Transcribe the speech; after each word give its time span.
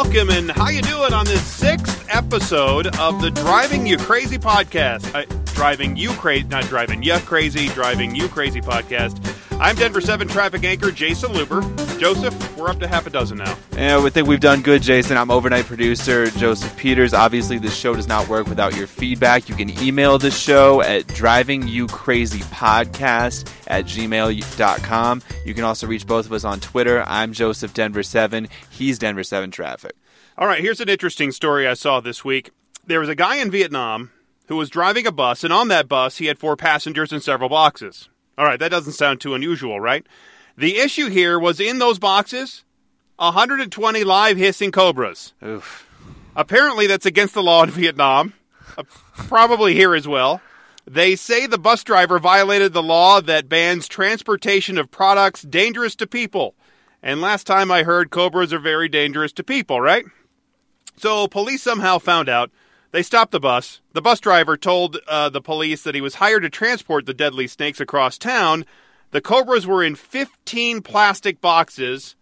Welcome 0.00 0.30
and 0.30 0.48
how 0.52 0.68
you 0.68 0.80
doing 0.80 1.12
on 1.12 1.24
this 1.24 1.42
sixth 1.42 2.06
episode 2.08 2.86
of 3.00 3.20
the 3.20 3.32
Driving 3.32 3.84
You 3.84 3.96
Crazy 3.96 4.38
podcast? 4.38 5.12
Uh, 5.12 5.24
driving 5.54 5.96
you 5.96 6.10
crazy, 6.10 6.46
not 6.46 6.66
driving 6.66 7.02
you 7.02 7.18
crazy, 7.18 7.66
driving 7.70 8.14
you 8.14 8.28
crazy 8.28 8.60
podcast. 8.60 9.18
I'm 9.60 9.74
Denver 9.74 10.00
7 10.00 10.28
traffic 10.28 10.62
anchor 10.62 10.92
Jason 10.92 11.32
Luber. 11.32 11.64
Joseph, 11.98 12.56
we're 12.56 12.68
up 12.68 12.78
to 12.78 12.86
half 12.86 13.08
a 13.08 13.10
dozen 13.10 13.38
now. 13.38 13.58
Yeah, 13.72 14.00
we 14.00 14.08
think 14.10 14.28
we've 14.28 14.38
done 14.38 14.62
good, 14.62 14.82
Jason. 14.82 15.16
I'm 15.16 15.32
overnight 15.32 15.64
producer 15.64 16.30
Joseph 16.30 16.76
Peters. 16.76 17.12
Obviously, 17.12 17.58
this 17.58 17.74
show 17.74 17.92
does 17.94 18.06
not 18.06 18.28
work 18.28 18.46
without 18.46 18.76
your 18.76 18.86
feedback. 18.86 19.48
You 19.48 19.56
can 19.56 19.70
email 19.82 20.16
the 20.16 20.30
show 20.30 20.80
at 20.82 21.08
drivingyoucrazypodcast 21.08 23.52
at 23.66 23.84
gmail.com. 23.84 25.22
You 25.44 25.54
can 25.54 25.64
also 25.64 25.88
reach 25.88 26.06
both 26.06 26.26
of 26.26 26.32
us 26.32 26.44
on 26.44 26.60
Twitter. 26.60 27.02
I'm 27.08 27.32
Joseph 27.32 27.74
Denver 27.74 28.04
7. 28.04 28.46
He's 28.70 29.00
Denver 29.00 29.24
7 29.24 29.50
Traffic. 29.50 29.96
All 30.36 30.46
right, 30.46 30.60
here's 30.60 30.80
an 30.80 30.88
interesting 30.88 31.32
story 31.32 31.66
I 31.66 31.74
saw 31.74 31.98
this 31.98 32.24
week. 32.24 32.52
There 32.86 33.00
was 33.00 33.08
a 33.08 33.16
guy 33.16 33.38
in 33.38 33.50
Vietnam 33.50 34.12
who 34.46 34.54
was 34.54 34.70
driving 34.70 35.04
a 35.04 35.12
bus, 35.12 35.42
and 35.42 35.52
on 35.52 35.66
that 35.66 35.88
bus, 35.88 36.18
he 36.18 36.26
had 36.26 36.38
four 36.38 36.56
passengers 36.56 37.12
and 37.12 37.24
several 37.24 37.50
boxes. 37.50 38.08
All 38.38 38.44
right, 38.44 38.60
that 38.60 38.70
doesn't 38.70 38.92
sound 38.92 39.20
too 39.20 39.34
unusual, 39.34 39.80
right? 39.80 40.06
The 40.56 40.78
issue 40.78 41.10
here 41.10 41.40
was 41.40 41.58
in 41.58 41.80
those 41.80 41.98
boxes 41.98 42.64
120 43.16 44.04
live 44.04 44.36
hissing 44.36 44.70
cobras. 44.70 45.34
Oof. 45.44 45.86
Apparently, 46.36 46.86
that's 46.86 47.04
against 47.04 47.34
the 47.34 47.42
law 47.42 47.64
in 47.64 47.70
Vietnam, 47.70 48.32
uh, 48.76 48.84
probably 49.16 49.74
here 49.74 49.92
as 49.92 50.06
well. 50.06 50.40
They 50.86 51.16
say 51.16 51.46
the 51.46 51.58
bus 51.58 51.82
driver 51.82 52.20
violated 52.20 52.72
the 52.72 52.82
law 52.82 53.20
that 53.20 53.48
bans 53.48 53.88
transportation 53.88 54.78
of 54.78 54.90
products 54.90 55.42
dangerous 55.42 55.96
to 55.96 56.06
people. 56.06 56.54
And 57.02 57.20
last 57.20 57.44
time 57.44 57.72
I 57.72 57.82
heard, 57.82 58.10
cobras 58.10 58.52
are 58.52 58.60
very 58.60 58.88
dangerous 58.88 59.32
to 59.32 59.44
people, 59.44 59.80
right? 59.80 60.04
So 60.96 61.26
police 61.26 61.62
somehow 61.62 61.98
found 61.98 62.28
out. 62.28 62.52
They 62.90 63.02
stopped 63.02 63.32
the 63.32 63.40
bus. 63.40 63.80
The 63.92 64.00
bus 64.00 64.18
driver 64.18 64.56
told 64.56 64.98
uh, 65.06 65.28
the 65.28 65.42
police 65.42 65.82
that 65.82 65.94
he 65.94 66.00
was 66.00 66.16
hired 66.16 66.42
to 66.42 66.50
transport 66.50 67.04
the 67.04 67.14
deadly 67.14 67.46
snakes 67.46 67.80
across 67.80 68.16
town. 68.16 68.64
The 69.10 69.20
cobras 69.20 69.66
were 69.66 69.84
in 69.84 69.94
15 69.94 70.80
plastic 70.82 71.40
boxes. 71.40 72.16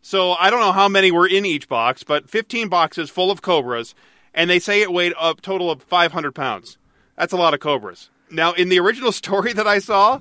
So 0.00 0.32
I 0.32 0.50
don't 0.50 0.60
know 0.60 0.72
how 0.72 0.88
many 0.88 1.12
were 1.12 1.28
in 1.28 1.46
each 1.46 1.68
box, 1.68 2.02
but 2.02 2.28
15 2.28 2.68
boxes 2.68 3.10
full 3.10 3.30
of 3.30 3.42
cobras. 3.42 3.94
And 4.34 4.50
they 4.50 4.58
say 4.58 4.82
it 4.82 4.92
weighed 4.92 5.14
a 5.20 5.34
total 5.34 5.70
of 5.70 5.82
500 5.82 6.32
pounds. 6.32 6.78
That's 7.16 7.32
a 7.32 7.36
lot 7.36 7.54
of 7.54 7.60
cobras. 7.60 8.10
Now, 8.28 8.52
in 8.52 8.70
the 8.70 8.80
original 8.80 9.12
story 9.12 9.52
that 9.52 9.68
I 9.68 9.78
saw, 9.78 10.18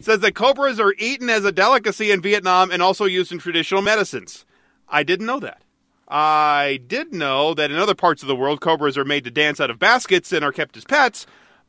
says 0.00 0.20
that 0.20 0.34
cobras 0.36 0.78
are 0.78 0.94
eaten 0.98 1.28
as 1.28 1.44
a 1.44 1.52
delicacy 1.52 2.12
in 2.12 2.20
Vietnam 2.20 2.70
and 2.70 2.82
also 2.82 3.04
used 3.04 3.32
in 3.32 3.38
traditional 3.38 3.82
medicines. 3.82 4.44
I 4.88 5.02
didn't 5.02 5.26
know 5.26 5.40
that. 5.40 5.63
I 6.08 6.80
did 6.86 7.12
know 7.12 7.54
that 7.54 7.70
in 7.70 7.78
other 7.78 7.94
parts 7.94 8.22
of 8.22 8.28
the 8.28 8.36
world, 8.36 8.60
cobras 8.60 8.98
are 8.98 9.04
made 9.04 9.24
to 9.24 9.30
dance 9.30 9.60
out 9.60 9.70
of 9.70 9.78
baskets 9.78 10.32
and 10.32 10.44
are 10.44 10.52
kept 10.52 10.76
as 10.76 10.84
pets, 10.84 11.26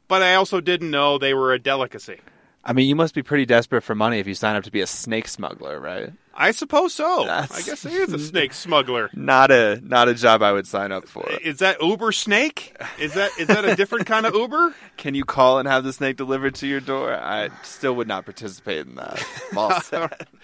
but 0.08 0.22
I 0.22 0.36
also 0.36 0.62
didn't 0.62 0.92
know 0.92 1.18
they 1.18 1.34
were 1.34 1.54
a 1.54 1.60
delicacy. 1.60 2.20
I 2.64 2.74
mean, 2.74 2.90
you 2.90 2.96
must 2.96 3.14
be 3.14 3.24
pretty 3.24 3.46
desperate 3.46 3.82
for 3.82 3.96
money 3.96 4.20
if 4.20 4.28
you 4.28 4.34
sign 4.34 4.56
up 4.56 4.64
to 4.64 4.72
be 4.72 4.82
a 4.82 4.88
snake 4.88 5.28
smuggler, 5.28 5.80
right? 5.80 6.12
I 6.38 6.52
suppose 6.52 6.94
so. 6.94 7.24
That's- 7.26 7.52
I 7.52 7.62
guess 7.62 7.84
he 7.84 7.90
is 7.96 8.12
a 8.12 8.20
snake 8.20 8.54
smuggler. 8.66 9.10
Not 9.14 9.52
a 9.52 9.80
not 9.82 10.10
a 10.10 10.14
job 10.14 10.42
I 10.42 10.52
would 10.52 10.68
sign 10.68 10.92
up 10.92 11.08
for. 11.08 11.26
Is 11.42 11.60
that 11.60 11.82
Uber 11.82 12.12
Snake? 12.12 12.76
Is 13.00 13.14
that 13.14 13.32
is 13.40 13.48
that 13.48 13.64
a 13.64 13.76
different 13.76 14.06
kind 14.06 14.26
of 14.26 14.36
Uber? 14.36 14.76
Can 14.98 15.16
you 15.16 15.24
call 15.24 15.60
and 15.60 15.68
have 15.68 15.84
the 15.84 15.94
snake 15.94 16.18
delivered 16.18 16.56
to 16.56 16.68
your 16.68 16.80
door? 16.82 17.14
I 17.14 17.50
still 17.64 17.96
would 17.96 18.08
not 18.08 18.26
participate 18.26 18.86
in 18.88 18.96
that. 18.96 19.26
I'm 19.52 19.58
all 19.58 19.80
set. 19.82 20.28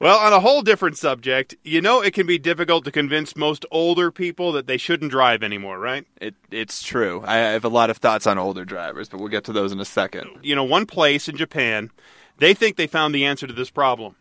Well, 0.00 0.18
on 0.18 0.32
a 0.32 0.40
whole 0.40 0.62
different 0.62 0.98
subject, 0.98 1.54
you 1.64 1.80
know 1.80 2.00
it 2.02 2.12
can 2.14 2.26
be 2.26 2.38
difficult 2.38 2.84
to 2.84 2.90
convince 2.90 3.36
most 3.36 3.64
older 3.70 4.10
people 4.10 4.52
that 4.52 4.66
they 4.66 4.76
shouldn't 4.76 5.10
drive 5.10 5.42
anymore, 5.42 5.78
right? 5.78 6.06
It, 6.20 6.34
it's 6.50 6.82
true. 6.82 7.22
I 7.26 7.36
have 7.36 7.64
a 7.64 7.68
lot 7.68 7.90
of 7.90 7.98
thoughts 7.98 8.26
on 8.26 8.36
older 8.38 8.64
drivers, 8.64 9.08
but 9.08 9.20
we'll 9.20 9.28
get 9.28 9.44
to 9.44 9.52
those 9.52 9.72
in 9.72 9.80
a 9.80 9.84
second. 9.84 10.28
You 10.42 10.54
know, 10.56 10.64
one 10.64 10.86
place 10.86 11.28
in 11.28 11.36
Japan, 11.36 11.90
they 12.38 12.54
think 12.54 12.76
they 12.76 12.86
found 12.86 13.14
the 13.14 13.24
answer 13.24 13.46
to 13.46 13.52
this 13.52 13.70
problem. 13.70 14.16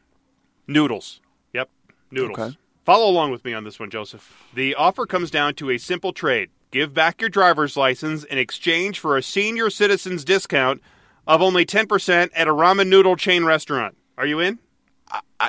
Noodles. 0.67 1.21
Yep, 1.53 1.69
noodles. 2.11 2.39
Okay. 2.39 2.57
Follow 2.85 3.09
along 3.09 3.31
with 3.31 3.45
me 3.45 3.53
on 3.53 3.63
this 3.63 3.79
one, 3.79 3.89
Joseph. 3.89 4.45
The 4.53 4.75
offer 4.75 5.05
comes 5.05 5.31
down 5.31 5.55
to 5.55 5.69
a 5.69 5.77
simple 5.77 6.11
trade. 6.11 6.49
Give 6.71 6.93
back 6.93 7.21
your 7.21 7.29
driver's 7.29 7.77
license 7.77 8.23
in 8.23 8.37
exchange 8.37 8.99
for 8.99 9.15
a 9.15 9.23
senior 9.23 9.69
citizen's 9.69 10.25
discount 10.25 10.81
of 11.25 11.41
only 11.41 11.65
10% 11.65 12.29
at 12.33 12.47
a 12.47 12.53
ramen 12.53 12.87
noodle 12.87 13.15
chain 13.15 13.45
restaurant. 13.45 13.95
Are 14.17 14.25
you 14.25 14.39
in? 14.39 14.59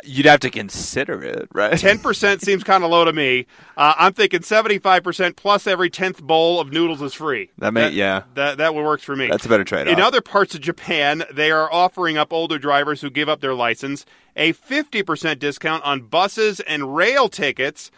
You'd 0.02 0.26
have 0.26 0.40
to 0.40 0.50
consider 0.50 1.22
it, 1.22 1.48
right? 1.54 1.78
Ten 1.78 1.98
percent 1.98 2.42
seems 2.42 2.64
kind 2.64 2.82
of 2.82 2.90
low 2.90 3.04
to 3.04 3.12
me. 3.12 3.46
Uh, 3.76 3.94
I'm 3.96 4.12
thinking 4.12 4.42
seventy-five 4.42 5.04
percent 5.04 5.36
plus 5.36 5.66
every 5.66 5.88
tenth 5.88 6.20
bowl 6.22 6.60
of 6.60 6.72
noodles 6.72 7.00
is 7.00 7.14
free. 7.14 7.50
That 7.58 7.72
may- 7.72 7.90
yeah. 7.90 8.24
that 8.34 8.58
that 8.58 8.74
works 8.74 9.04
for 9.04 9.14
me. 9.14 9.28
That's 9.28 9.46
a 9.46 9.48
better 9.48 9.64
trade. 9.64 9.86
In 9.86 10.00
other 10.00 10.20
parts 10.20 10.54
of 10.54 10.60
Japan, 10.60 11.22
they 11.32 11.50
are 11.50 11.72
offering 11.72 12.18
up 12.18 12.32
older 12.32 12.58
drivers 12.58 13.00
who 13.00 13.08
give 13.08 13.28
up 13.28 13.40
their 13.40 13.54
license 13.54 14.04
a 14.36 14.52
fifty 14.52 15.02
percent 15.02 15.38
discount 15.38 15.84
on 15.84 16.02
buses 16.02 16.60
and 16.60 16.94
rail 16.94 17.28
tickets, 17.28 17.90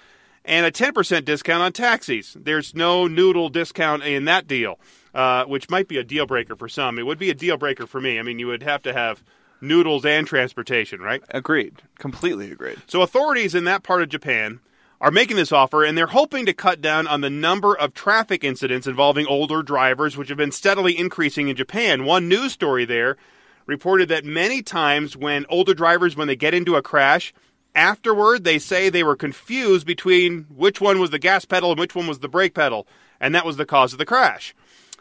and 0.45 0.67
a 0.67 0.71
ten 0.71 0.93
percent 0.93 1.25
discount 1.25 1.63
on 1.63 1.73
taxis. 1.73 2.37
There's 2.39 2.75
no 2.75 3.07
noodle 3.09 3.49
discount 3.49 4.03
in 4.05 4.27
that 4.27 4.47
deal, 4.47 4.79
uh, 5.15 5.45
which 5.47 5.71
might 5.71 5.89
be 5.89 5.97
a 5.97 6.05
deal 6.05 6.27
breaker 6.27 6.55
for 6.55 6.69
some. 6.69 6.99
It 6.99 7.07
would 7.07 7.19
be 7.19 7.31
a 7.31 7.35
deal 7.35 7.57
breaker 7.57 7.87
for 7.87 8.01
me. 8.01 8.19
I 8.19 8.23
mean, 8.23 8.39
you 8.39 8.49
would 8.49 8.63
have 8.63 8.83
to 8.83 8.93
have 8.93 9.25
noodles 9.61 10.05
and 10.05 10.27
transportation, 10.27 11.01
right? 11.01 11.23
agreed. 11.31 11.83
Completely 11.99 12.51
agreed. 12.51 12.79
So 12.87 13.03
authorities 13.03 13.55
in 13.55 13.65
that 13.65 13.83
part 13.83 14.03
of 14.03 14.09
Japan 14.09 14.61
are 15.01 15.11
making 15.11 15.37
this 15.37 15.53
offer 15.53 15.85
and 15.85 15.97
they're 15.97 16.07
hoping 16.07 16.47
to 16.47 16.55
cut 16.55 16.81
down 16.81 17.07
on 17.07 17.21
the 17.21 17.31
number 17.31 17.77
of 17.77 17.95
traffic 17.95 18.43
incidents 18.45 18.87
involving 18.87 19.27
older 19.27 19.63
drivers 19.63 20.17
which 20.17 20.29
have 20.29 20.39
been 20.39 20.53
steadily 20.53 20.99
increasing 20.99 21.49
in 21.49 21.57
Japan. 21.57 22.05
One 22.05 22.29
news 22.29 22.53
story 22.53 22.85
there 22.85 23.17
reported 23.67 24.09
that 24.09 24.25
many 24.25 24.63
times 24.63 25.17
when 25.17 25.45
older 25.49 25.75
drivers 25.75 26.17
when 26.17 26.29
they 26.29 26.37
get 26.37 26.55
into 26.55 26.77
a 26.77 26.83
crash 26.83 27.35
afterward 27.75 28.45
they 28.45 28.59
say 28.59 28.89
they 28.89 29.03
were 29.03 29.17
confused 29.17 29.87
between 29.87 30.47
which 30.55 30.81
one 30.81 30.99
was 30.99 31.11
the 31.11 31.19
gas 31.19 31.45
pedal 31.45 31.73
and 31.73 31.81
which 31.81 31.95
one 31.95 32.07
was 32.07 32.21
the 32.21 32.29
brake 32.29 32.55
pedal 32.55 32.87
and 33.21 33.35
that 33.35 33.47
was 33.47 33.57
the 33.57 33.67
cause 33.67 33.93
of 33.93 33.99
the 33.99 34.07
crash. 34.07 34.55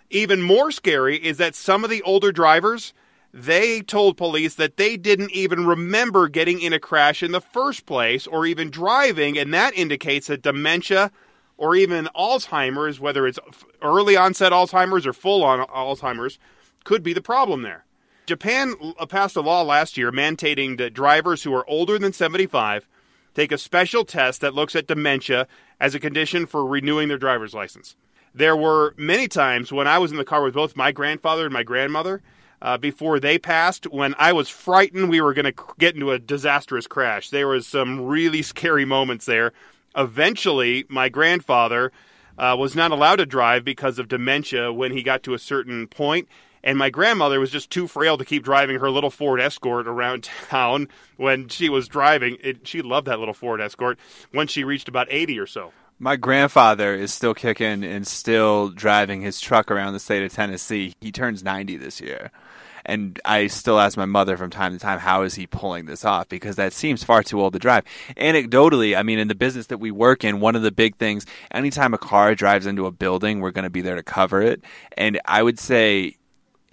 Even 0.09 0.41
more 0.41 0.71
scary 0.71 1.17
is 1.17 1.37
that 1.37 1.55
some 1.55 1.83
of 1.83 1.89
the 1.89 2.01
older 2.03 2.31
drivers 2.31 2.93
they 3.37 3.81
told 3.81 4.15
police 4.15 4.55
that 4.55 4.77
they 4.77 4.95
didn't 4.95 5.31
even 5.31 5.67
remember 5.67 6.29
getting 6.29 6.61
in 6.61 6.71
a 6.71 6.79
crash 6.79 7.21
in 7.21 7.33
the 7.33 7.41
first 7.41 7.85
place 7.85 8.25
or 8.25 8.45
even 8.45 8.69
driving, 8.69 9.37
and 9.37 9.53
that 9.53 9.73
indicates 9.73 10.27
that 10.27 10.41
dementia 10.41 11.11
or 11.57 11.75
even 11.75 12.07
Alzheimer's, 12.15 12.97
whether 12.97 13.27
it's 13.27 13.37
early 13.81 14.15
onset 14.15 14.53
Alzheimer's 14.53 15.05
or 15.05 15.11
full 15.11 15.43
on 15.43 15.67
Alzheimer's, 15.67 16.39
could 16.85 17.03
be 17.03 17.11
the 17.11 17.21
problem 17.21 17.61
there. 17.61 17.83
Japan 18.25 18.73
uh, 18.97 19.05
passed 19.05 19.35
a 19.35 19.41
law 19.41 19.63
last 19.63 19.97
year 19.97 20.13
mandating 20.13 20.77
that 20.77 20.93
drivers 20.93 21.43
who 21.43 21.53
are 21.53 21.69
older 21.69 21.99
than 21.99 22.13
75 22.13 22.87
take 23.33 23.51
a 23.51 23.57
special 23.57 24.05
test 24.05 24.39
that 24.39 24.55
looks 24.55 24.77
at 24.77 24.87
dementia 24.87 25.45
as 25.81 25.93
a 25.93 25.99
condition 25.99 26.45
for 26.45 26.65
renewing 26.65 27.09
their 27.09 27.17
driver's 27.17 27.53
license. 27.53 27.97
There 28.33 28.55
were 28.55 28.95
many 28.97 29.27
times 29.27 29.73
when 29.73 29.87
I 29.87 29.97
was 29.97 30.11
in 30.11 30.17
the 30.17 30.23
car 30.23 30.41
with 30.41 30.53
both 30.53 30.77
my 30.77 30.93
grandfather 30.93 31.43
and 31.43 31.53
my 31.53 31.63
grandmother 31.63 32.21
uh, 32.61 32.77
before 32.77 33.19
they 33.19 33.37
passed 33.37 33.85
when 33.85 34.15
I 34.17 34.33
was 34.33 34.49
frightened 34.49 35.09
we 35.09 35.21
were 35.21 35.33
going 35.33 35.51
to 35.51 35.63
get 35.77 35.95
into 35.95 36.11
a 36.11 36.19
disastrous 36.19 36.87
crash. 36.87 37.29
There 37.29 37.47
was 37.47 37.67
some 37.67 38.05
really 38.05 38.41
scary 38.41 38.85
moments 38.85 39.25
there. 39.25 39.53
Eventually, 39.95 40.85
my 40.89 41.09
grandfather 41.09 41.91
uh, 42.37 42.55
was 42.57 42.75
not 42.75 42.91
allowed 42.91 43.17
to 43.17 43.25
drive 43.25 43.63
because 43.63 43.99
of 43.99 44.07
dementia 44.07 44.73
when 44.73 44.91
he 44.91 45.03
got 45.03 45.23
to 45.23 45.33
a 45.33 45.39
certain 45.39 45.87
point, 45.87 46.27
and 46.63 46.77
my 46.77 46.89
grandmother 46.89 47.39
was 47.39 47.51
just 47.51 47.69
too 47.69 47.87
frail 47.87 48.17
to 48.17 48.25
keep 48.25 48.43
driving 48.43 48.79
her 48.79 48.89
little 48.89 49.11
Ford 49.11 49.39
Escort 49.39 49.87
around 49.87 50.23
town 50.49 50.89
when 51.17 51.47
she 51.47 51.69
was 51.69 51.87
driving. 51.87 52.37
It, 52.41 52.67
she 52.67 52.81
loved 52.81 53.07
that 53.07 53.19
little 53.19 53.33
Ford 53.33 53.61
Escort 53.61 53.99
when 54.31 54.47
she 54.47 54.63
reached 54.63 54.89
about 54.89 55.07
80 55.09 55.39
or 55.39 55.47
so. 55.47 55.71
My 55.97 56.17
grandfather 56.17 56.93
is 56.93 57.13
still 57.13 57.33
kicking 57.33 57.85
and 57.85 58.05
still 58.05 58.67
driving 58.67 59.21
his 59.21 59.39
truck 59.39 59.71
around 59.71 59.93
the 59.93 59.99
state 59.99 60.25
of 60.25 60.33
Tennessee. 60.33 60.93
He 60.99 61.09
turns 61.09 61.41
90 61.41 61.77
this 61.77 62.01
year. 62.01 62.31
And 62.85 63.19
I 63.23 63.47
still 63.47 63.79
ask 63.79 63.97
my 63.97 64.05
mother 64.05 64.35
from 64.35 64.49
time 64.49 64.73
to 64.73 64.79
time, 64.79 64.99
how 64.99 65.21
is 65.21 65.35
he 65.35 65.47
pulling 65.47 65.85
this 65.85 66.03
off? 66.03 66.27
Because 66.27 66.57
that 66.57 66.73
seems 66.73 67.03
far 67.03 67.23
too 67.23 67.41
old 67.41 67.53
to 67.53 67.59
drive. 67.59 67.85
Anecdotally, 68.17 68.95
I 68.95 69.03
mean, 69.03 69.19
in 69.19 69.29
the 69.29 69.35
business 69.35 69.67
that 69.67 69.79
we 69.79 69.89
work 69.89 70.25
in, 70.25 70.41
one 70.41 70.55
of 70.55 70.61
the 70.61 70.71
big 70.71 70.97
things, 70.97 71.25
anytime 71.49 71.93
a 71.93 71.97
car 71.97 72.35
drives 72.35 72.65
into 72.65 72.85
a 72.85 72.91
building, 72.91 73.39
we're 73.39 73.51
going 73.51 73.63
to 73.63 73.69
be 73.69 73.81
there 73.81 73.95
to 73.95 74.03
cover 74.03 74.41
it. 74.41 74.61
And 74.97 75.19
I 75.25 75.43
would 75.43 75.59
say 75.59 76.17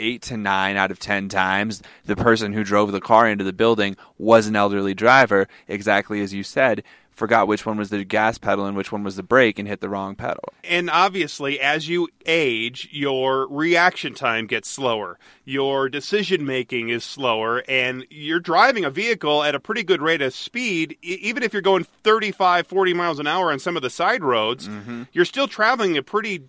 eight 0.00 0.22
to 0.22 0.36
nine 0.36 0.76
out 0.76 0.90
of 0.90 0.98
ten 0.98 1.28
times, 1.28 1.80
the 2.04 2.16
person 2.16 2.52
who 2.52 2.64
drove 2.64 2.92
the 2.92 3.00
car 3.00 3.28
into 3.28 3.44
the 3.44 3.52
building 3.52 3.96
was 4.18 4.48
an 4.48 4.56
elderly 4.56 4.94
driver, 4.94 5.48
exactly 5.68 6.20
as 6.20 6.34
you 6.34 6.42
said. 6.42 6.82
Forgot 7.12 7.46
which 7.46 7.64
one 7.66 7.76
was 7.76 7.90
the 7.90 8.04
gas 8.04 8.38
pedal 8.38 8.66
and 8.66 8.76
which 8.76 8.90
one 8.90 9.04
was 9.04 9.16
the 9.16 9.22
brake 9.22 9.58
and 9.58 9.68
hit 9.68 9.80
the 9.80 9.88
wrong 9.88 10.14
pedal. 10.14 10.44
And 10.64 10.90
obviously, 10.90 11.60
as 11.60 11.88
you 11.88 12.08
age, 12.26 12.88
your 12.90 13.46
reaction 13.48 14.14
time 14.14 14.46
gets 14.46 14.68
slower. 14.68 15.18
Your 15.44 15.88
decision 15.88 16.44
making 16.44 16.88
is 16.88 17.04
slower, 17.04 17.62
and 17.68 18.06
you're 18.10 18.40
driving 18.40 18.84
a 18.84 18.90
vehicle 18.90 19.42
at 19.42 19.54
a 19.54 19.60
pretty 19.60 19.82
good 19.82 20.00
rate 20.00 20.22
of 20.22 20.34
speed. 20.34 20.96
Even 21.02 21.42
if 21.42 21.52
you're 21.52 21.62
going 21.62 21.84
35, 21.84 22.66
40 22.66 22.94
miles 22.94 23.18
an 23.18 23.26
hour 23.26 23.52
on 23.52 23.58
some 23.58 23.76
of 23.76 23.82
the 23.82 23.90
side 23.90 24.24
roads, 24.24 24.68
mm-hmm. 24.68 25.04
you're 25.12 25.24
still 25.24 25.48
traveling 25.48 25.96
a 25.96 26.02
pretty 26.02 26.44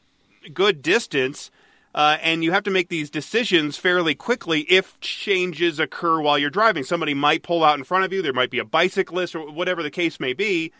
good 0.54 0.82
distance. 0.82 1.52
Uh, 1.96 2.18
and 2.22 2.44
you 2.44 2.52
have 2.52 2.64
to 2.64 2.72
make 2.72 2.90
these 2.90 3.10
decisions 3.10 3.78
fairly 3.78 4.16
quickly 4.16 4.62
if 4.62 5.00
changes 5.00 5.80
occur 5.80 6.20
while 6.20 6.40
you're 6.40 6.50
driving. 6.50 6.84
Somebody 6.84 7.14
might 7.14 7.44
pull 7.44 7.64
out 7.64 7.78
in 7.78 7.84
front 7.84 8.04
of 8.04 8.12
you. 8.12 8.22
There 8.22 8.34
might 8.34 8.50
be 8.50 8.60
a 8.60 8.66
bicyclist 8.66 9.36
or 9.36 9.52
whatever 9.52 9.84
the 9.84 9.92
case 9.92 10.20
may 10.20 10.34
be. 10.34 10.72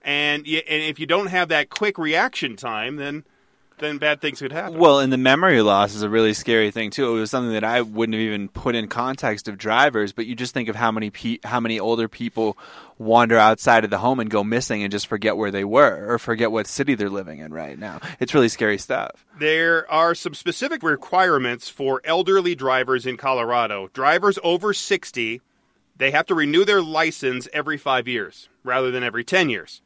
And, 0.00 0.44
y- 0.46 0.62
and 0.66 0.82
if 0.82 0.98
you 0.98 1.06
don't 1.06 1.26
have 1.26 1.48
that 1.48 1.68
quick 1.68 1.98
reaction 1.98 2.56
time, 2.56 2.96
then 2.96 3.24
then 3.78 3.98
bad 3.98 4.20
things 4.20 4.38
could 4.38 4.52
happen. 4.52 4.78
Well, 4.78 5.00
and 5.00 5.12
the 5.12 5.18
memory 5.18 5.60
loss 5.60 5.94
is 5.94 6.02
a 6.02 6.08
really 6.08 6.32
scary 6.34 6.70
thing 6.70 6.90
too. 6.90 7.16
It 7.16 7.20
was 7.20 7.30
something 7.30 7.52
that 7.52 7.64
I 7.64 7.82
wouldn't 7.82 8.14
have 8.14 8.22
even 8.22 8.48
put 8.48 8.74
in 8.74 8.88
context 8.88 9.48
of 9.48 9.58
drivers, 9.58 10.12
but 10.12 10.26
you 10.26 10.34
just 10.34 10.54
think 10.54 10.68
of 10.68 10.76
how 10.76 10.92
many 10.92 11.10
pe- 11.10 11.38
how 11.44 11.60
many 11.60 11.80
older 11.80 12.08
people 12.08 12.56
wander 12.98 13.36
outside 13.36 13.84
of 13.84 13.90
the 13.90 13.98
home 13.98 14.20
and 14.20 14.30
go 14.30 14.44
missing 14.44 14.82
and 14.82 14.92
just 14.92 15.06
forget 15.06 15.36
where 15.36 15.50
they 15.50 15.64
were 15.64 16.06
or 16.08 16.18
forget 16.18 16.52
what 16.52 16.66
city 16.66 16.94
they're 16.94 17.10
living 17.10 17.40
in 17.40 17.52
right 17.52 17.78
now. 17.78 18.00
It's 18.20 18.32
really 18.32 18.48
scary 18.48 18.78
stuff. 18.78 19.24
There 19.38 19.90
are 19.90 20.14
some 20.14 20.34
specific 20.34 20.82
requirements 20.82 21.68
for 21.68 22.00
elderly 22.04 22.54
drivers 22.54 23.06
in 23.06 23.16
Colorado. 23.16 23.90
Drivers 23.92 24.38
over 24.44 24.72
60, 24.72 25.40
they 25.96 26.10
have 26.12 26.26
to 26.26 26.34
renew 26.34 26.64
their 26.64 26.82
license 26.82 27.48
every 27.52 27.76
five 27.76 28.06
years 28.06 28.48
rather 28.62 28.90
than 28.90 29.02
every 29.02 29.24
10 29.24 29.50
years. 29.50 29.82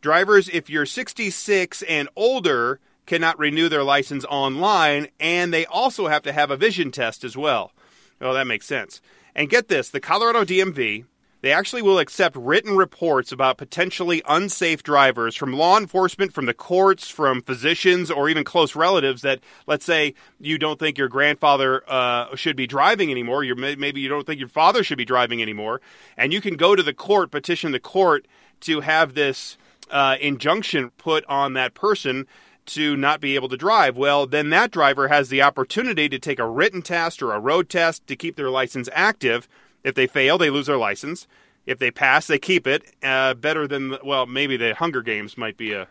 Drivers, 0.00 0.48
if 0.50 0.68
you're 0.68 0.86
66 0.86 1.82
and 1.82 2.08
older, 2.14 2.78
cannot 3.06 3.38
renew 3.38 3.68
their 3.68 3.82
license 3.82 4.24
online, 4.24 5.08
and 5.20 5.52
they 5.52 5.66
also 5.66 6.08
have 6.08 6.22
to 6.22 6.32
have 6.32 6.50
a 6.50 6.56
vision 6.56 6.90
test 6.90 7.24
as 7.24 7.36
well. 7.36 7.72
Well, 8.20 8.34
that 8.34 8.46
makes 8.46 8.66
sense. 8.66 9.00
And 9.34 9.50
get 9.50 9.68
this 9.68 9.90
the 9.90 10.00
Colorado 10.00 10.44
DMV, 10.44 11.04
they 11.44 11.52
actually 11.52 11.82
will 11.82 11.98
accept 11.98 12.36
written 12.36 12.74
reports 12.74 13.30
about 13.30 13.58
potentially 13.58 14.22
unsafe 14.26 14.82
drivers 14.82 15.36
from 15.36 15.52
law 15.52 15.76
enforcement, 15.76 16.32
from 16.32 16.46
the 16.46 16.54
courts, 16.54 17.10
from 17.10 17.42
physicians, 17.42 18.10
or 18.10 18.30
even 18.30 18.44
close 18.44 18.74
relatives 18.74 19.20
that, 19.20 19.40
let's 19.66 19.84
say, 19.84 20.14
you 20.40 20.56
don't 20.56 20.78
think 20.78 20.96
your 20.96 21.08
grandfather 21.08 21.84
uh, 21.86 22.34
should 22.34 22.56
be 22.56 22.66
driving 22.66 23.10
anymore. 23.10 23.44
You're, 23.44 23.56
maybe 23.56 24.00
you 24.00 24.08
don't 24.08 24.26
think 24.26 24.38
your 24.38 24.48
father 24.48 24.82
should 24.82 24.96
be 24.96 25.04
driving 25.04 25.42
anymore. 25.42 25.82
And 26.16 26.32
you 26.32 26.40
can 26.40 26.56
go 26.56 26.74
to 26.74 26.82
the 26.82 26.94
court, 26.94 27.30
petition 27.30 27.72
the 27.72 27.78
court 27.78 28.26
to 28.60 28.80
have 28.80 29.12
this 29.12 29.58
uh, 29.90 30.16
injunction 30.22 30.92
put 30.96 31.26
on 31.26 31.52
that 31.52 31.74
person 31.74 32.26
to 32.66 32.96
not 32.96 33.20
be 33.20 33.34
able 33.34 33.48
to 33.48 33.56
drive. 33.56 33.96
Well, 33.96 34.26
then 34.26 34.50
that 34.50 34.70
driver 34.70 35.08
has 35.08 35.28
the 35.28 35.42
opportunity 35.42 36.08
to 36.08 36.18
take 36.18 36.38
a 36.38 36.48
written 36.48 36.82
test 36.82 37.22
or 37.22 37.32
a 37.32 37.40
road 37.40 37.68
test 37.68 38.06
to 38.06 38.16
keep 38.16 38.36
their 38.36 38.50
license 38.50 38.88
active. 38.92 39.48
If 39.82 39.94
they 39.94 40.06
fail, 40.06 40.38
they 40.38 40.50
lose 40.50 40.66
their 40.66 40.78
license. 40.78 41.26
If 41.66 41.78
they 41.78 41.90
pass, 41.90 42.26
they 42.26 42.38
keep 42.38 42.66
it. 42.66 42.84
Uh, 43.02 43.34
better 43.34 43.66
than, 43.66 43.96
well, 44.04 44.26
maybe 44.26 44.56
the 44.56 44.74
Hunger 44.74 45.02
Games 45.02 45.36
might 45.38 45.56
be 45.56 45.72
a 45.72 45.88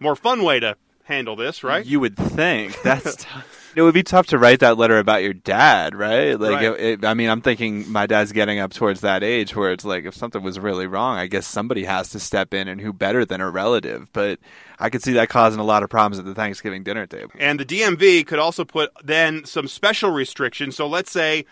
more 0.00 0.16
fun 0.16 0.42
way 0.42 0.60
to 0.60 0.76
handle 1.04 1.36
this, 1.36 1.62
right? 1.64 1.84
You 1.84 2.00
would 2.00 2.16
think 2.16 2.80
that's. 2.82 3.16
t- 3.16 3.28
it 3.76 3.82
would 3.82 3.94
be 3.94 4.02
tough 4.02 4.26
to 4.28 4.38
write 4.38 4.60
that 4.60 4.78
letter 4.78 4.98
about 4.98 5.22
your 5.22 5.32
dad, 5.32 5.94
right? 5.94 6.38
Like, 6.38 6.52
Right. 6.54 6.64
It, 6.64 6.80
it- 6.80 7.04
I 7.04 7.14
mean, 7.14 7.28
I'm 7.30 7.40
thinking 7.40 7.90
my 7.90 8.06
dad's 8.06 8.32
getting 8.32 8.58
up 8.60 8.72
towards 8.72 9.00
that 9.02 9.22
age 9.22 9.54
where 9.56 9.72
it's 9.72 9.84
like, 9.84 10.04
if 10.04 10.14
something 10.14 10.42
was 10.42 10.58
really 10.58 10.86
wrong, 10.86 11.18
I 11.18 11.26
guess 11.26 11.46
somebody 11.46 11.84
has 11.84 12.10
to 12.10 12.20
step 12.20 12.54
in, 12.54 12.68
and 12.68 12.80
who 12.80 12.92
better 12.92 13.24
than 13.24 13.40
a 13.40 13.50
relative? 13.50 14.08
But 14.12 14.38
I 14.78 14.90
could 14.90 15.02
see 15.02 15.12
that 15.14 15.28
causing 15.28 15.60
a 15.60 15.64
lot 15.64 15.82
of 15.82 15.90
problems 15.90 16.18
at 16.18 16.24
the 16.24 16.34
Thanksgiving 16.34 16.82
dinner 16.82 17.06
table. 17.06 17.30
And 17.38 17.58
the 17.60 17.64
DMV 17.64 18.26
could 18.26 18.38
also 18.38 18.64
put 18.64 18.90
then 19.02 19.44
some 19.44 19.68
special 19.68 20.10
restrictions. 20.10 20.76
So 20.76 20.86
let's 20.86 21.10
say 21.10 21.44